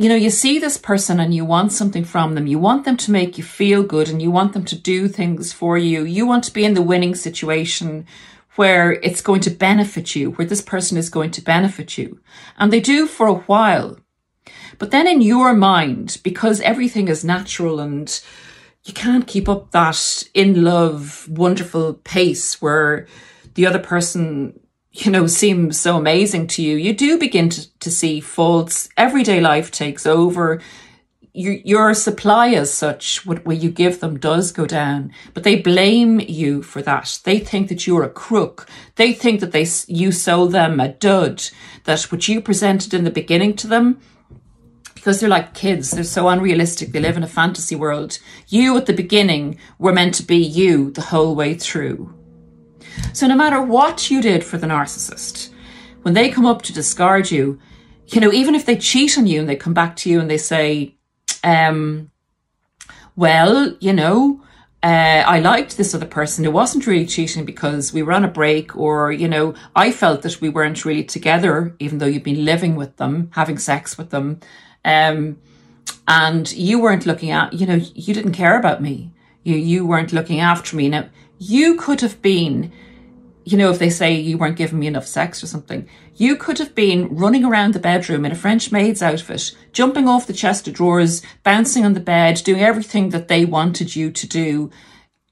you 0.00 0.08
know, 0.08 0.14
you 0.14 0.30
see 0.30 0.60
this 0.60 0.78
person 0.78 1.18
and 1.18 1.34
you 1.34 1.44
want 1.44 1.72
something 1.72 2.04
from 2.04 2.36
them. 2.36 2.46
You 2.46 2.60
want 2.60 2.84
them 2.84 2.96
to 2.98 3.10
make 3.10 3.36
you 3.36 3.42
feel 3.42 3.82
good 3.82 4.08
and 4.08 4.22
you 4.22 4.30
want 4.30 4.52
them 4.52 4.64
to 4.66 4.78
do 4.78 5.08
things 5.08 5.52
for 5.52 5.76
you. 5.76 6.04
You 6.04 6.24
want 6.24 6.44
to 6.44 6.52
be 6.52 6.64
in 6.64 6.74
the 6.74 6.82
winning 6.82 7.16
situation 7.16 8.06
where 8.54 8.92
it's 8.92 9.20
going 9.20 9.40
to 9.40 9.50
benefit 9.50 10.14
you, 10.14 10.30
where 10.32 10.46
this 10.46 10.62
person 10.62 10.98
is 10.98 11.10
going 11.10 11.32
to 11.32 11.42
benefit 11.42 11.98
you. 11.98 12.20
And 12.58 12.72
they 12.72 12.78
do 12.78 13.08
for 13.08 13.26
a 13.26 13.34
while. 13.34 13.98
But 14.78 14.90
then 14.90 15.06
in 15.06 15.20
your 15.20 15.54
mind, 15.54 16.18
because 16.22 16.60
everything 16.60 17.08
is 17.08 17.24
natural 17.24 17.80
and 17.80 18.20
you 18.84 18.94
can't 18.94 19.26
keep 19.26 19.48
up 19.48 19.70
that 19.72 20.24
in 20.34 20.64
love, 20.64 21.28
wonderful 21.28 21.94
pace 21.94 22.60
where 22.62 23.06
the 23.54 23.66
other 23.66 23.78
person 23.78 24.58
you 25.04 25.10
know, 25.10 25.26
seems 25.26 25.78
so 25.78 25.96
amazing 25.96 26.46
to 26.48 26.62
you, 26.62 26.76
you 26.76 26.92
do 26.92 27.18
begin 27.18 27.48
to, 27.50 27.78
to 27.78 27.90
see 27.90 28.20
faults. 28.20 28.88
Everyday 28.96 29.40
life 29.40 29.70
takes 29.70 30.06
over. 30.06 30.60
Your, 31.32 31.52
your 31.52 31.94
supply 31.94 32.48
as 32.50 32.72
such, 32.72 33.24
what, 33.24 33.46
what 33.46 33.58
you 33.58 33.70
give 33.70 34.00
them 34.00 34.18
does 34.18 34.50
go 34.50 34.66
down, 34.66 35.12
but 35.34 35.44
they 35.44 35.60
blame 35.60 36.18
you 36.20 36.62
for 36.62 36.82
that. 36.82 37.20
They 37.22 37.38
think 37.38 37.68
that 37.68 37.86
you're 37.86 38.02
a 38.02 38.10
crook. 38.10 38.68
They 38.96 39.12
think 39.12 39.40
that 39.40 39.52
they, 39.52 39.66
you 39.86 40.10
sold 40.10 40.52
them 40.52 40.80
a 40.80 40.88
dud, 40.88 41.44
that 41.84 42.02
what 42.10 42.26
you 42.26 42.40
presented 42.40 42.92
in 42.92 43.04
the 43.04 43.10
beginning 43.10 43.54
to 43.56 43.68
them, 43.68 44.00
because 44.98 45.20
they're 45.20 45.28
like 45.28 45.54
kids, 45.54 45.92
they're 45.92 46.04
so 46.04 46.28
unrealistic. 46.28 46.90
They 46.90 47.00
live 47.00 47.16
in 47.16 47.22
a 47.22 47.28
fantasy 47.28 47.76
world. 47.76 48.18
You 48.48 48.76
at 48.76 48.86
the 48.86 48.92
beginning 48.92 49.58
were 49.78 49.92
meant 49.92 50.14
to 50.14 50.22
be 50.22 50.36
you 50.36 50.90
the 50.90 51.00
whole 51.00 51.34
way 51.36 51.54
through. 51.54 52.12
So 53.12 53.28
no 53.28 53.36
matter 53.36 53.62
what 53.62 54.10
you 54.10 54.20
did 54.20 54.42
for 54.42 54.58
the 54.58 54.66
narcissist, 54.66 55.50
when 56.02 56.14
they 56.14 56.30
come 56.30 56.46
up 56.46 56.62
to 56.62 56.72
discard 56.72 57.30
you, 57.30 57.60
you 58.08 58.20
know, 58.20 58.32
even 58.32 58.54
if 58.54 58.66
they 58.66 58.76
cheat 58.76 59.16
on 59.16 59.26
you 59.26 59.38
and 59.38 59.48
they 59.48 59.56
come 59.56 59.74
back 59.74 59.94
to 59.96 60.10
you 60.10 60.18
and 60.18 60.28
they 60.28 60.38
say, 60.38 60.96
um, 61.44 62.10
well, 63.14 63.76
you 63.80 63.92
know, 63.92 64.42
uh, 64.82 65.24
I 65.26 65.40
liked 65.40 65.76
this 65.76 65.94
other 65.94 66.06
person 66.06 66.44
It 66.44 66.52
wasn't 66.52 66.86
really 66.86 67.06
cheating 67.06 67.44
because 67.44 67.92
we 67.92 68.02
were 68.02 68.12
on 68.12 68.24
a 68.24 68.28
break, 68.28 68.76
or, 68.76 69.10
you 69.12 69.28
know, 69.28 69.54
I 69.74 69.90
felt 69.90 70.22
that 70.22 70.40
we 70.40 70.48
weren't 70.48 70.84
really 70.84 71.04
together, 71.04 71.74
even 71.78 71.98
though 71.98 72.06
you've 72.06 72.22
been 72.22 72.44
living 72.44 72.76
with 72.76 72.96
them, 72.96 73.30
having 73.34 73.58
sex 73.58 73.98
with 73.98 74.10
them. 74.10 74.40
Um, 74.88 75.38
and 76.06 76.50
you 76.52 76.80
weren't 76.80 77.04
looking 77.04 77.30
at, 77.30 77.52
you 77.52 77.66
know, 77.66 77.74
you 77.74 78.14
didn't 78.14 78.32
care 78.32 78.58
about 78.58 78.80
me. 78.80 79.10
You, 79.44 79.56
you 79.56 79.86
weren't 79.86 80.12
looking 80.12 80.40
after 80.40 80.74
me. 80.74 80.88
Now, 80.88 81.08
you 81.38 81.76
could 81.76 82.00
have 82.00 82.22
been 82.22 82.72
you 83.50 83.56
know, 83.56 83.70
if 83.70 83.78
they 83.78 83.88
say 83.88 84.12
you 84.12 84.36
weren't 84.36 84.58
giving 84.58 84.78
me 84.78 84.86
enough 84.86 85.06
sex 85.06 85.42
or 85.42 85.46
something, 85.46 85.88
you 86.16 86.36
could 86.36 86.58
have 86.58 86.74
been 86.74 87.16
running 87.16 87.46
around 87.46 87.72
the 87.72 87.78
bedroom 87.78 88.26
in 88.26 88.32
a 88.32 88.34
French 88.34 88.70
maid's 88.70 89.00
outfit, 89.00 89.56
jumping 89.72 90.06
off 90.06 90.26
the 90.26 90.34
chest 90.34 90.68
of 90.68 90.74
drawers, 90.74 91.22
bouncing 91.44 91.82
on 91.82 91.94
the 91.94 92.00
bed, 92.00 92.42
doing 92.44 92.60
everything 92.60 93.08
that 93.08 93.28
they 93.28 93.46
wanted 93.46 93.96
you 93.96 94.10
to 94.10 94.26
do. 94.26 94.70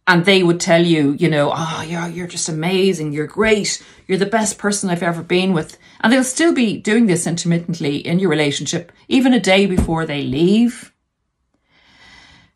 And 0.08 0.24
they 0.24 0.42
would 0.44 0.60
tell 0.60 0.84
you, 0.84 1.16
you 1.18 1.28
know, 1.28 1.50
ah, 1.52 1.80
oh, 1.80 1.82
you're, 1.82 2.08
you're 2.08 2.26
just 2.28 2.48
amazing. 2.48 3.12
You're 3.12 3.26
great. 3.26 3.82
You're 4.06 4.18
the 4.18 4.26
best 4.26 4.56
person 4.56 4.88
I've 4.88 5.02
ever 5.02 5.22
been 5.22 5.52
with. 5.52 5.78
And 6.00 6.12
they'll 6.12 6.22
still 6.22 6.54
be 6.54 6.76
doing 6.76 7.06
this 7.06 7.26
intermittently 7.26 7.96
in 7.96 8.20
your 8.20 8.30
relationship, 8.30 8.92
even 9.08 9.34
a 9.34 9.40
day 9.40 9.66
before 9.66 10.06
they 10.06 10.22
leave. 10.22 10.92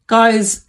Guys, 0.07 0.65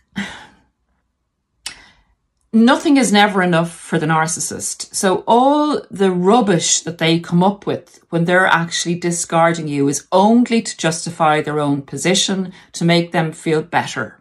nothing 2.52 2.98
is 2.98 3.12
never 3.12 3.44
enough 3.44 3.72
for 3.72 4.00
the 4.00 4.08
narcissist. 4.08 4.94
So 4.94 5.24
all 5.28 5.82
the 5.92 6.12
rubbish 6.12 6.80
that 6.82 6.98
they 6.98 7.20
come 7.20 7.44
up 7.44 7.68
with 7.68 8.04
when 8.10 8.26
they're 8.26 8.48
actually 8.48 8.96
discarding 8.96 9.68
you 9.68 9.88
is 9.88 10.08
only 10.12 10.64
to 10.64 10.78
justify 10.78 11.42
their 11.42 11.60
own 11.60 11.84
position, 11.84 12.54
to 12.74 12.86
make 12.86 13.12
them 13.12 13.32
feel 13.32 13.62
better. 13.62 14.20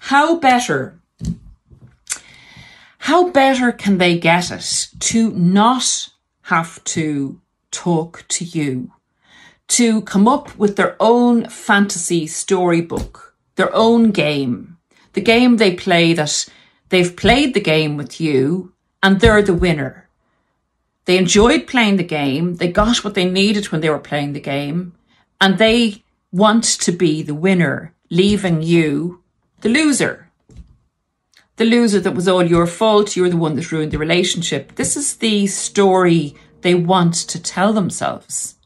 How 0.00 0.36
better? 0.38 1.01
How 3.06 3.30
better 3.30 3.72
can 3.72 3.98
they 3.98 4.18
get 4.18 4.50
it 4.50 4.88
to 5.00 5.30
not 5.32 6.08
have 6.42 6.82
to 6.84 7.40
talk 7.70 8.24
to 8.28 8.44
you, 8.44 8.92
to 9.68 10.02
come 10.02 10.26
up 10.26 10.56
with 10.56 10.76
their 10.76 10.96
own 10.98 11.48
fantasy 11.48 12.26
storybook, 12.26 13.34
their 13.56 13.74
own 13.74 14.10
game, 14.10 14.78
the 15.12 15.20
game 15.20 15.56
they 15.56 15.74
play 15.74 16.12
that 16.14 16.48
They've 16.92 17.16
played 17.16 17.54
the 17.54 17.60
game 17.74 17.96
with 17.96 18.20
you 18.20 18.74
and 19.02 19.18
they're 19.18 19.40
the 19.40 19.54
winner. 19.54 20.10
They 21.06 21.16
enjoyed 21.16 21.66
playing 21.66 21.96
the 21.96 22.04
game. 22.04 22.56
They 22.56 22.70
got 22.70 23.02
what 23.02 23.14
they 23.14 23.24
needed 23.24 23.72
when 23.72 23.80
they 23.80 23.88
were 23.88 23.98
playing 23.98 24.34
the 24.34 24.40
game 24.40 24.92
and 25.40 25.56
they 25.56 26.02
want 26.32 26.64
to 26.64 26.92
be 26.92 27.22
the 27.22 27.34
winner, 27.34 27.94
leaving 28.10 28.60
you 28.60 29.22
the 29.62 29.70
loser. 29.70 30.28
The 31.56 31.64
loser 31.64 32.00
that 32.00 32.14
was 32.14 32.28
all 32.28 32.42
your 32.42 32.66
fault. 32.66 33.14
You're 33.14 33.28
the 33.28 33.36
one 33.36 33.56
that 33.56 33.70
ruined 33.70 33.92
the 33.92 33.98
relationship. 33.98 34.74
This 34.76 34.96
is 34.96 35.16
the 35.16 35.46
story 35.46 36.34
they 36.62 36.74
want 36.74 37.14
to 37.14 37.42
tell 37.42 37.72
themselves. 37.72 38.56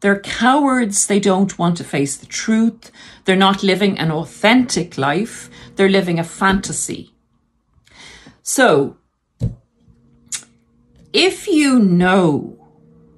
They're 0.00 0.20
cowards. 0.20 1.06
They 1.06 1.20
don't 1.20 1.58
want 1.58 1.76
to 1.78 1.84
face 1.84 2.16
the 2.16 2.26
truth. 2.26 2.90
They're 3.24 3.36
not 3.36 3.62
living 3.62 3.98
an 3.98 4.10
authentic 4.10 4.98
life. 4.98 5.48
They're 5.76 5.88
living 5.88 6.18
a 6.18 6.24
fantasy. 6.24 7.14
So, 8.42 8.98
if 11.12 11.46
you 11.48 11.78
know 11.78 12.58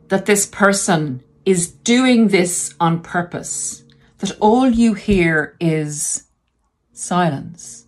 that 0.08 0.26
this 0.26 0.46
person 0.46 1.22
is 1.44 1.68
doing 1.68 2.28
this 2.28 2.74
on 2.78 3.02
purpose, 3.02 3.84
that 4.18 4.36
all 4.40 4.68
you 4.68 4.94
hear 4.94 5.56
is 5.58 6.24
silence. 6.92 7.85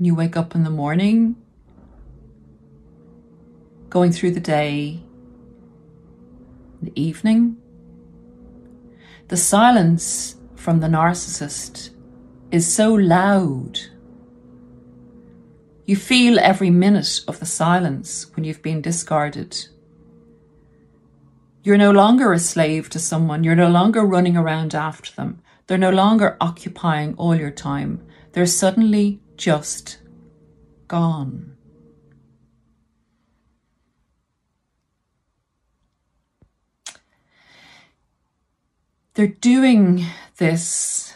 When 0.00 0.06
you 0.06 0.14
wake 0.14 0.34
up 0.34 0.54
in 0.54 0.64
the 0.64 0.70
morning, 0.70 1.36
going 3.90 4.12
through 4.12 4.30
the 4.30 4.40
day, 4.40 5.02
the 6.80 6.90
evening, 6.98 7.58
the 9.28 9.36
silence 9.36 10.36
from 10.56 10.80
the 10.80 10.86
narcissist 10.86 11.90
is 12.50 12.74
so 12.74 12.94
loud 12.94 13.78
you 15.84 15.96
feel 15.96 16.38
every 16.38 16.70
minute 16.70 17.20
of 17.28 17.38
the 17.38 17.44
silence 17.44 18.34
when 18.34 18.44
you've 18.44 18.62
been 18.62 18.80
discarded. 18.80 19.66
You're 21.62 21.76
no 21.76 21.90
longer 21.90 22.32
a 22.32 22.38
slave 22.38 22.88
to 22.88 22.98
someone. 22.98 23.44
You're 23.44 23.54
no 23.54 23.68
longer 23.68 24.00
running 24.00 24.38
around 24.38 24.74
after 24.74 25.12
them. 25.12 25.42
They're 25.66 25.76
no 25.76 25.90
longer 25.90 26.38
occupying 26.40 27.16
all 27.16 27.34
your 27.34 27.50
time. 27.50 28.02
They're 28.32 28.46
suddenly 28.46 29.20
just 29.40 29.96
gone. 30.86 31.56
They're 39.14 39.26
doing 39.26 40.04
this 40.36 41.14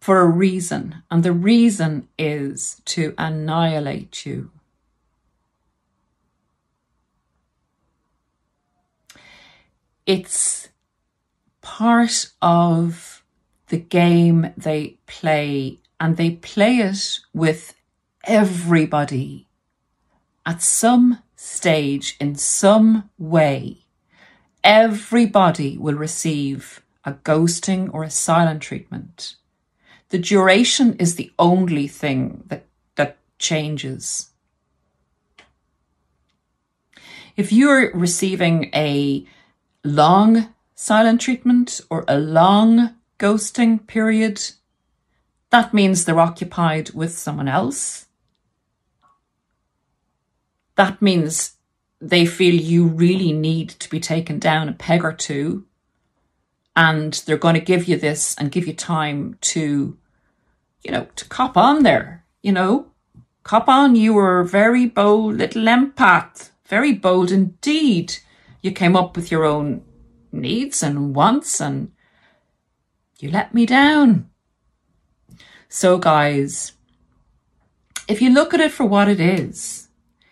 for 0.00 0.20
a 0.20 0.26
reason, 0.26 1.04
and 1.08 1.22
the 1.22 1.32
reason 1.32 2.08
is 2.18 2.82
to 2.86 3.14
annihilate 3.16 4.26
you. 4.26 4.50
It's 10.04 10.68
part 11.60 12.30
of 12.42 13.22
the 13.68 13.78
game 13.78 14.52
they 14.56 14.98
play, 15.06 15.78
and 15.98 16.16
they 16.16 16.30
play 16.30 16.78
it 16.78 17.20
with 17.32 17.74
everybody 18.24 19.48
at 20.44 20.62
some 20.62 21.22
stage, 21.34 22.16
in 22.20 22.34
some 22.36 23.10
way. 23.18 23.78
Everybody 24.62 25.76
will 25.76 25.94
receive 25.94 26.82
a 27.04 27.12
ghosting 27.12 27.92
or 27.92 28.04
a 28.04 28.10
silent 28.10 28.62
treatment 28.62 29.36
the 30.10 30.18
duration 30.18 30.94
is 30.96 31.16
the 31.16 31.32
only 31.38 31.88
thing 31.88 32.44
that, 32.46 32.66
that 32.94 33.18
changes. 33.38 34.30
If 37.36 37.52
you're 37.52 37.92
receiving 37.92 38.70
a 38.74 39.26
long 39.84 40.54
silent 40.74 41.20
treatment 41.20 41.80
or 41.90 42.04
a 42.08 42.18
long 42.18 42.95
ghosting 43.18 43.86
period, 43.86 44.42
that 45.50 45.72
means 45.72 46.04
they're 46.04 46.20
occupied 46.20 46.90
with 46.90 47.16
someone 47.16 47.48
else. 47.48 48.06
That 50.76 51.00
means 51.00 51.52
they 52.00 52.26
feel 52.26 52.54
you 52.54 52.86
really 52.86 53.32
need 53.32 53.70
to 53.70 53.88
be 53.88 54.00
taken 54.00 54.38
down 54.38 54.68
a 54.68 54.72
peg 54.72 55.04
or 55.04 55.12
two 55.12 55.64
and 56.76 57.14
they're 57.24 57.38
going 57.38 57.54
to 57.54 57.60
give 57.60 57.88
you 57.88 57.96
this 57.96 58.36
and 58.38 58.52
give 58.52 58.66
you 58.66 58.74
time 58.74 59.38
to, 59.40 59.96
you 60.82 60.90
know, 60.92 61.08
to 61.16 61.24
cop 61.24 61.56
on 61.56 61.82
there, 61.82 62.24
you 62.42 62.52
know, 62.52 62.86
cop 63.42 63.66
on. 63.66 63.96
You 63.96 64.12
were 64.12 64.40
a 64.40 64.46
very 64.46 64.86
bold 64.86 65.36
little 65.36 65.64
empath, 65.64 66.50
very 66.66 66.92
bold 66.92 67.32
indeed. 67.32 68.18
You 68.60 68.72
came 68.72 68.94
up 68.94 69.16
with 69.16 69.30
your 69.30 69.44
own 69.44 69.82
needs 70.30 70.82
and 70.82 71.14
wants 71.14 71.60
and 71.62 71.92
you 73.18 73.30
let 73.30 73.54
me 73.54 73.66
down. 73.66 74.28
So, 75.68 75.98
guys, 75.98 76.72
if 78.08 78.22
you 78.22 78.30
look 78.30 78.54
at 78.54 78.60
it 78.60 78.72
for 78.72 78.84
what 78.84 79.08
it 79.08 79.20
is, 79.20 79.88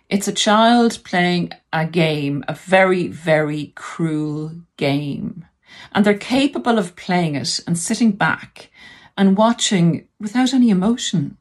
it's 0.08 0.28
a 0.28 0.32
child 0.32 0.98
playing 1.04 1.50
a 1.72 1.86
game, 1.86 2.44
a 2.46 2.54
very, 2.54 3.08
very 3.08 3.72
cruel 3.74 4.52
game. 4.76 5.46
And 5.92 6.04
they're 6.04 6.16
capable 6.16 6.78
of 6.78 6.94
playing 6.94 7.34
it 7.34 7.60
and 7.66 7.78
sitting 7.78 8.12
back 8.12 8.70
and 9.16 9.36
watching 9.36 10.06
without 10.20 10.52
any 10.52 10.70
emotion. 10.70 11.36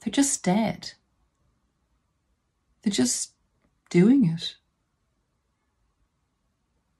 They're 0.00 0.12
just 0.12 0.44
dead. 0.44 0.92
They're 2.82 2.92
just 2.92 3.32
doing 3.90 4.26
it. 4.26 4.56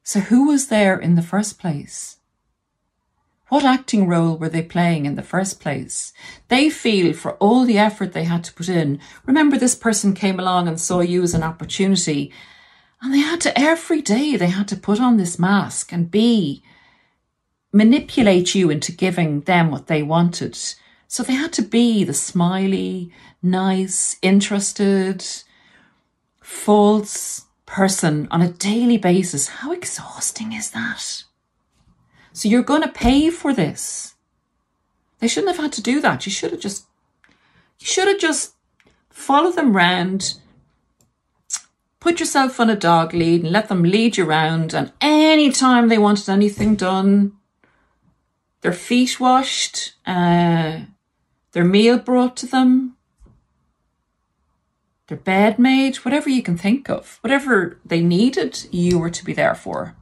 So, 0.04 0.20
who 0.20 0.48
was 0.48 0.68
there 0.68 0.98
in 0.98 1.14
the 1.14 1.22
first 1.22 1.58
place? 1.58 2.18
What 3.52 3.64
acting 3.64 4.08
role 4.08 4.38
were 4.38 4.48
they 4.48 4.62
playing 4.62 5.04
in 5.04 5.14
the 5.14 5.22
first 5.22 5.60
place? 5.60 6.14
They 6.48 6.70
feel 6.70 7.12
for 7.12 7.32
all 7.32 7.66
the 7.66 7.76
effort 7.76 8.14
they 8.14 8.24
had 8.24 8.44
to 8.44 8.54
put 8.54 8.70
in. 8.70 8.98
Remember, 9.26 9.58
this 9.58 9.74
person 9.74 10.14
came 10.14 10.40
along 10.40 10.68
and 10.68 10.80
saw 10.80 11.00
you 11.00 11.22
as 11.22 11.34
an 11.34 11.42
opportunity, 11.42 12.32
and 13.02 13.12
they 13.12 13.18
had 13.18 13.42
to, 13.42 13.60
every 13.60 14.00
day, 14.00 14.36
they 14.36 14.48
had 14.48 14.68
to 14.68 14.76
put 14.76 15.02
on 15.02 15.18
this 15.18 15.38
mask 15.38 15.92
and 15.92 16.10
be, 16.10 16.62
manipulate 17.74 18.54
you 18.54 18.70
into 18.70 18.90
giving 18.90 19.42
them 19.42 19.70
what 19.70 19.86
they 19.86 20.02
wanted. 20.02 20.58
So 21.06 21.22
they 21.22 21.34
had 21.34 21.52
to 21.52 21.62
be 21.62 22.04
the 22.04 22.14
smiley, 22.14 23.12
nice, 23.42 24.16
interested, 24.22 25.26
false 26.40 27.42
person 27.66 28.28
on 28.30 28.40
a 28.40 28.50
daily 28.50 28.96
basis. 28.96 29.48
How 29.48 29.72
exhausting 29.72 30.54
is 30.54 30.70
that? 30.70 31.24
So 32.32 32.48
you're 32.48 32.62
going 32.62 32.82
to 32.82 32.88
pay 32.88 33.30
for 33.30 33.52
this. 33.52 34.14
They 35.18 35.28
shouldn't 35.28 35.54
have 35.54 35.64
had 35.64 35.72
to 35.74 35.82
do 35.82 36.00
that. 36.00 36.26
You 36.26 36.32
should 36.32 36.52
have 36.52 36.60
just, 36.60 36.86
you 37.78 37.86
should 37.86 38.08
have 38.08 38.18
just 38.18 38.54
followed 39.10 39.54
them 39.54 39.76
round, 39.76 40.34
put 42.00 42.18
yourself 42.18 42.58
on 42.58 42.70
a 42.70 42.76
dog 42.76 43.14
lead 43.14 43.42
and 43.42 43.52
let 43.52 43.68
them 43.68 43.82
lead 43.82 44.16
you 44.16 44.26
around. 44.26 44.74
And 44.74 44.92
anytime 45.00 45.88
they 45.88 45.98
wanted 45.98 46.28
anything 46.28 46.74
done, 46.74 47.32
their 48.62 48.72
feet 48.72 49.20
washed, 49.20 49.94
uh, 50.06 50.80
their 51.52 51.64
meal 51.64 51.98
brought 51.98 52.36
to 52.38 52.46
them, 52.46 52.96
their 55.08 55.18
bed 55.18 55.58
made, 55.58 55.96
whatever 55.96 56.30
you 56.30 56.42
can 56.42 56.56
think 56.56 56.88
of, 56.88 57.18
whatever 57.20 57.78
they 57.84 58.00
needed, 58.00 58.66
you 58.72 58.98
were 58.98 59.10
to 59.10 59.24
be 59.24 59.32
there 59.32 59.54
for. 59.54 59.94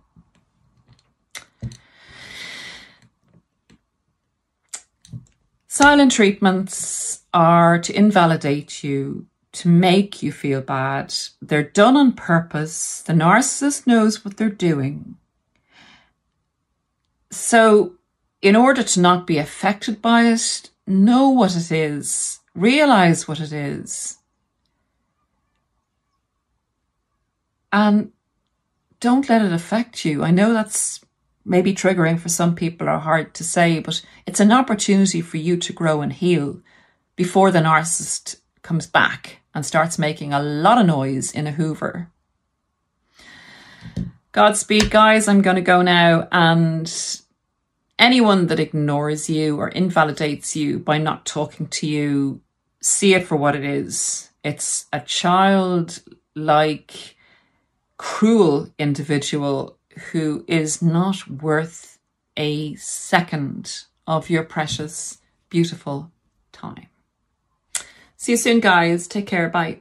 Silent 5.80 6.12
treatments 6.12 7.22
are 7.32 7.78
to 7.78 7.96
invalidate 7.96 8.84
you, 8.84 9.24
to 9.52 9.66
make 9.66 10.22
you 10.22 10.30
feel 10.30 10.60
bad. 10.60 11.14
They're 11.40 11.62
done 11.62 11.96
on 11.96 12.12
purpose. 12.12 13.00
The 13.00 13.14
narcissist 13.14 13.86
knows 13.86 14.22
what 14.22 14.36
they're 14.36 14.50
doing. 14.50 15.16
So, 17.30 17.94
in 18.42 18.56
order 18.56 18.82
to 18.82 19.00
not 19.00 19.26
be 19.26 19.38
affected 19.38 20.02
by 20.02 20.24
it, 20.24 20.68
know 20.86 21.30
what 21.30 21.56
it 21.56 21.72
is, 21.72 22.40
realize 22.54 23.26
what 23.26 23.40
it 23.40 23.50
is, 23.50 24.18
and 27.72 28.12
don't 29.00 29.30
let 29.30 29.40
it 29.40 29.52
affect 29.52 30.04
you. 30.04 30.22
I 30.22 30.30
know 30.30 30.52
that's 30.52 31.00
maybe 31.50 31.74
triggering 31.74 32.18
for 32.18 32.28
some 32.28 32.54
people 32.54 32.88
or 32.88 33.00
hard 33.00 33.34
to 33.34 33.42
say, 33.42 33.80
but 33.80 34.00
it's 34.24 34.38
an 34.38 34.52
opportunity 34.52 35.20
for 35.20 35.36
you 35.36 35.56
to 35.56 35.72
grow 35.72 36.00
and 36.00 36.12
heal 36.12 36.62
before 37.16 37.50
the 37.50 37.58
narcissist 37.58 38.36
comes 38.62 38.86
back 38.86 39.40
and 39.52 39.66
starts 39.66 39.98
making 39.98 40.32
a 40.32 40.40
lot 40.40 40.78
of 40.78 40.86
noise 40.86 41.32
in 41.32 41.48
a 41.48 41.50
Hoover. 41.50 42.08
Godspeed, 44.30 44.92
guys. 44.92 45.26
I'm 45.26 45.42
going 45.42 45.56
to 45.56 45.60
go 45.60 45.82
now. 45.82 46.28
And 46.30 46.88
anyone 47.98 48.46
that 48.46 48.60
ignores 48.60 49.28
you 49.28 49.58
or 49.58 49.70
invalidates 49.70 50.54
you 50.54 50.78
by 50.78 50.98
not 50.98 51.26
talking 51.26 51.66
to 51.66 51.86
you, 51.88 52.42
see 52.80 53.12
it 53.14 53.26
for 53.26 53.34
what 53.34 53.56
it 53.56 53.64
is. 53.64 54.30
It's 54.44 54.86
a 54.92 55.00
child 55.00 56.00
like, 56.36 57.16
cruel 57.96 58.70
individual 58.78 59.79
who 60.12 60.44
is 60.48 60.82
not 60.82 61.28
worth 61.28 61.98
a 62.36 62.74
second 62.76 63.84
of 64.06 64.30
your 64.30 64.42
precious, 64.42 65.18
beautiful 65.48 66.10
time. 66.52 66.86
See 68.16 68.32
you 68.32 68.38
soon, 68.38 68.60
guys. 68.60 69.06
Take 69.06 69.26
care. 69.26 69.48
Bye. 69.48 69.80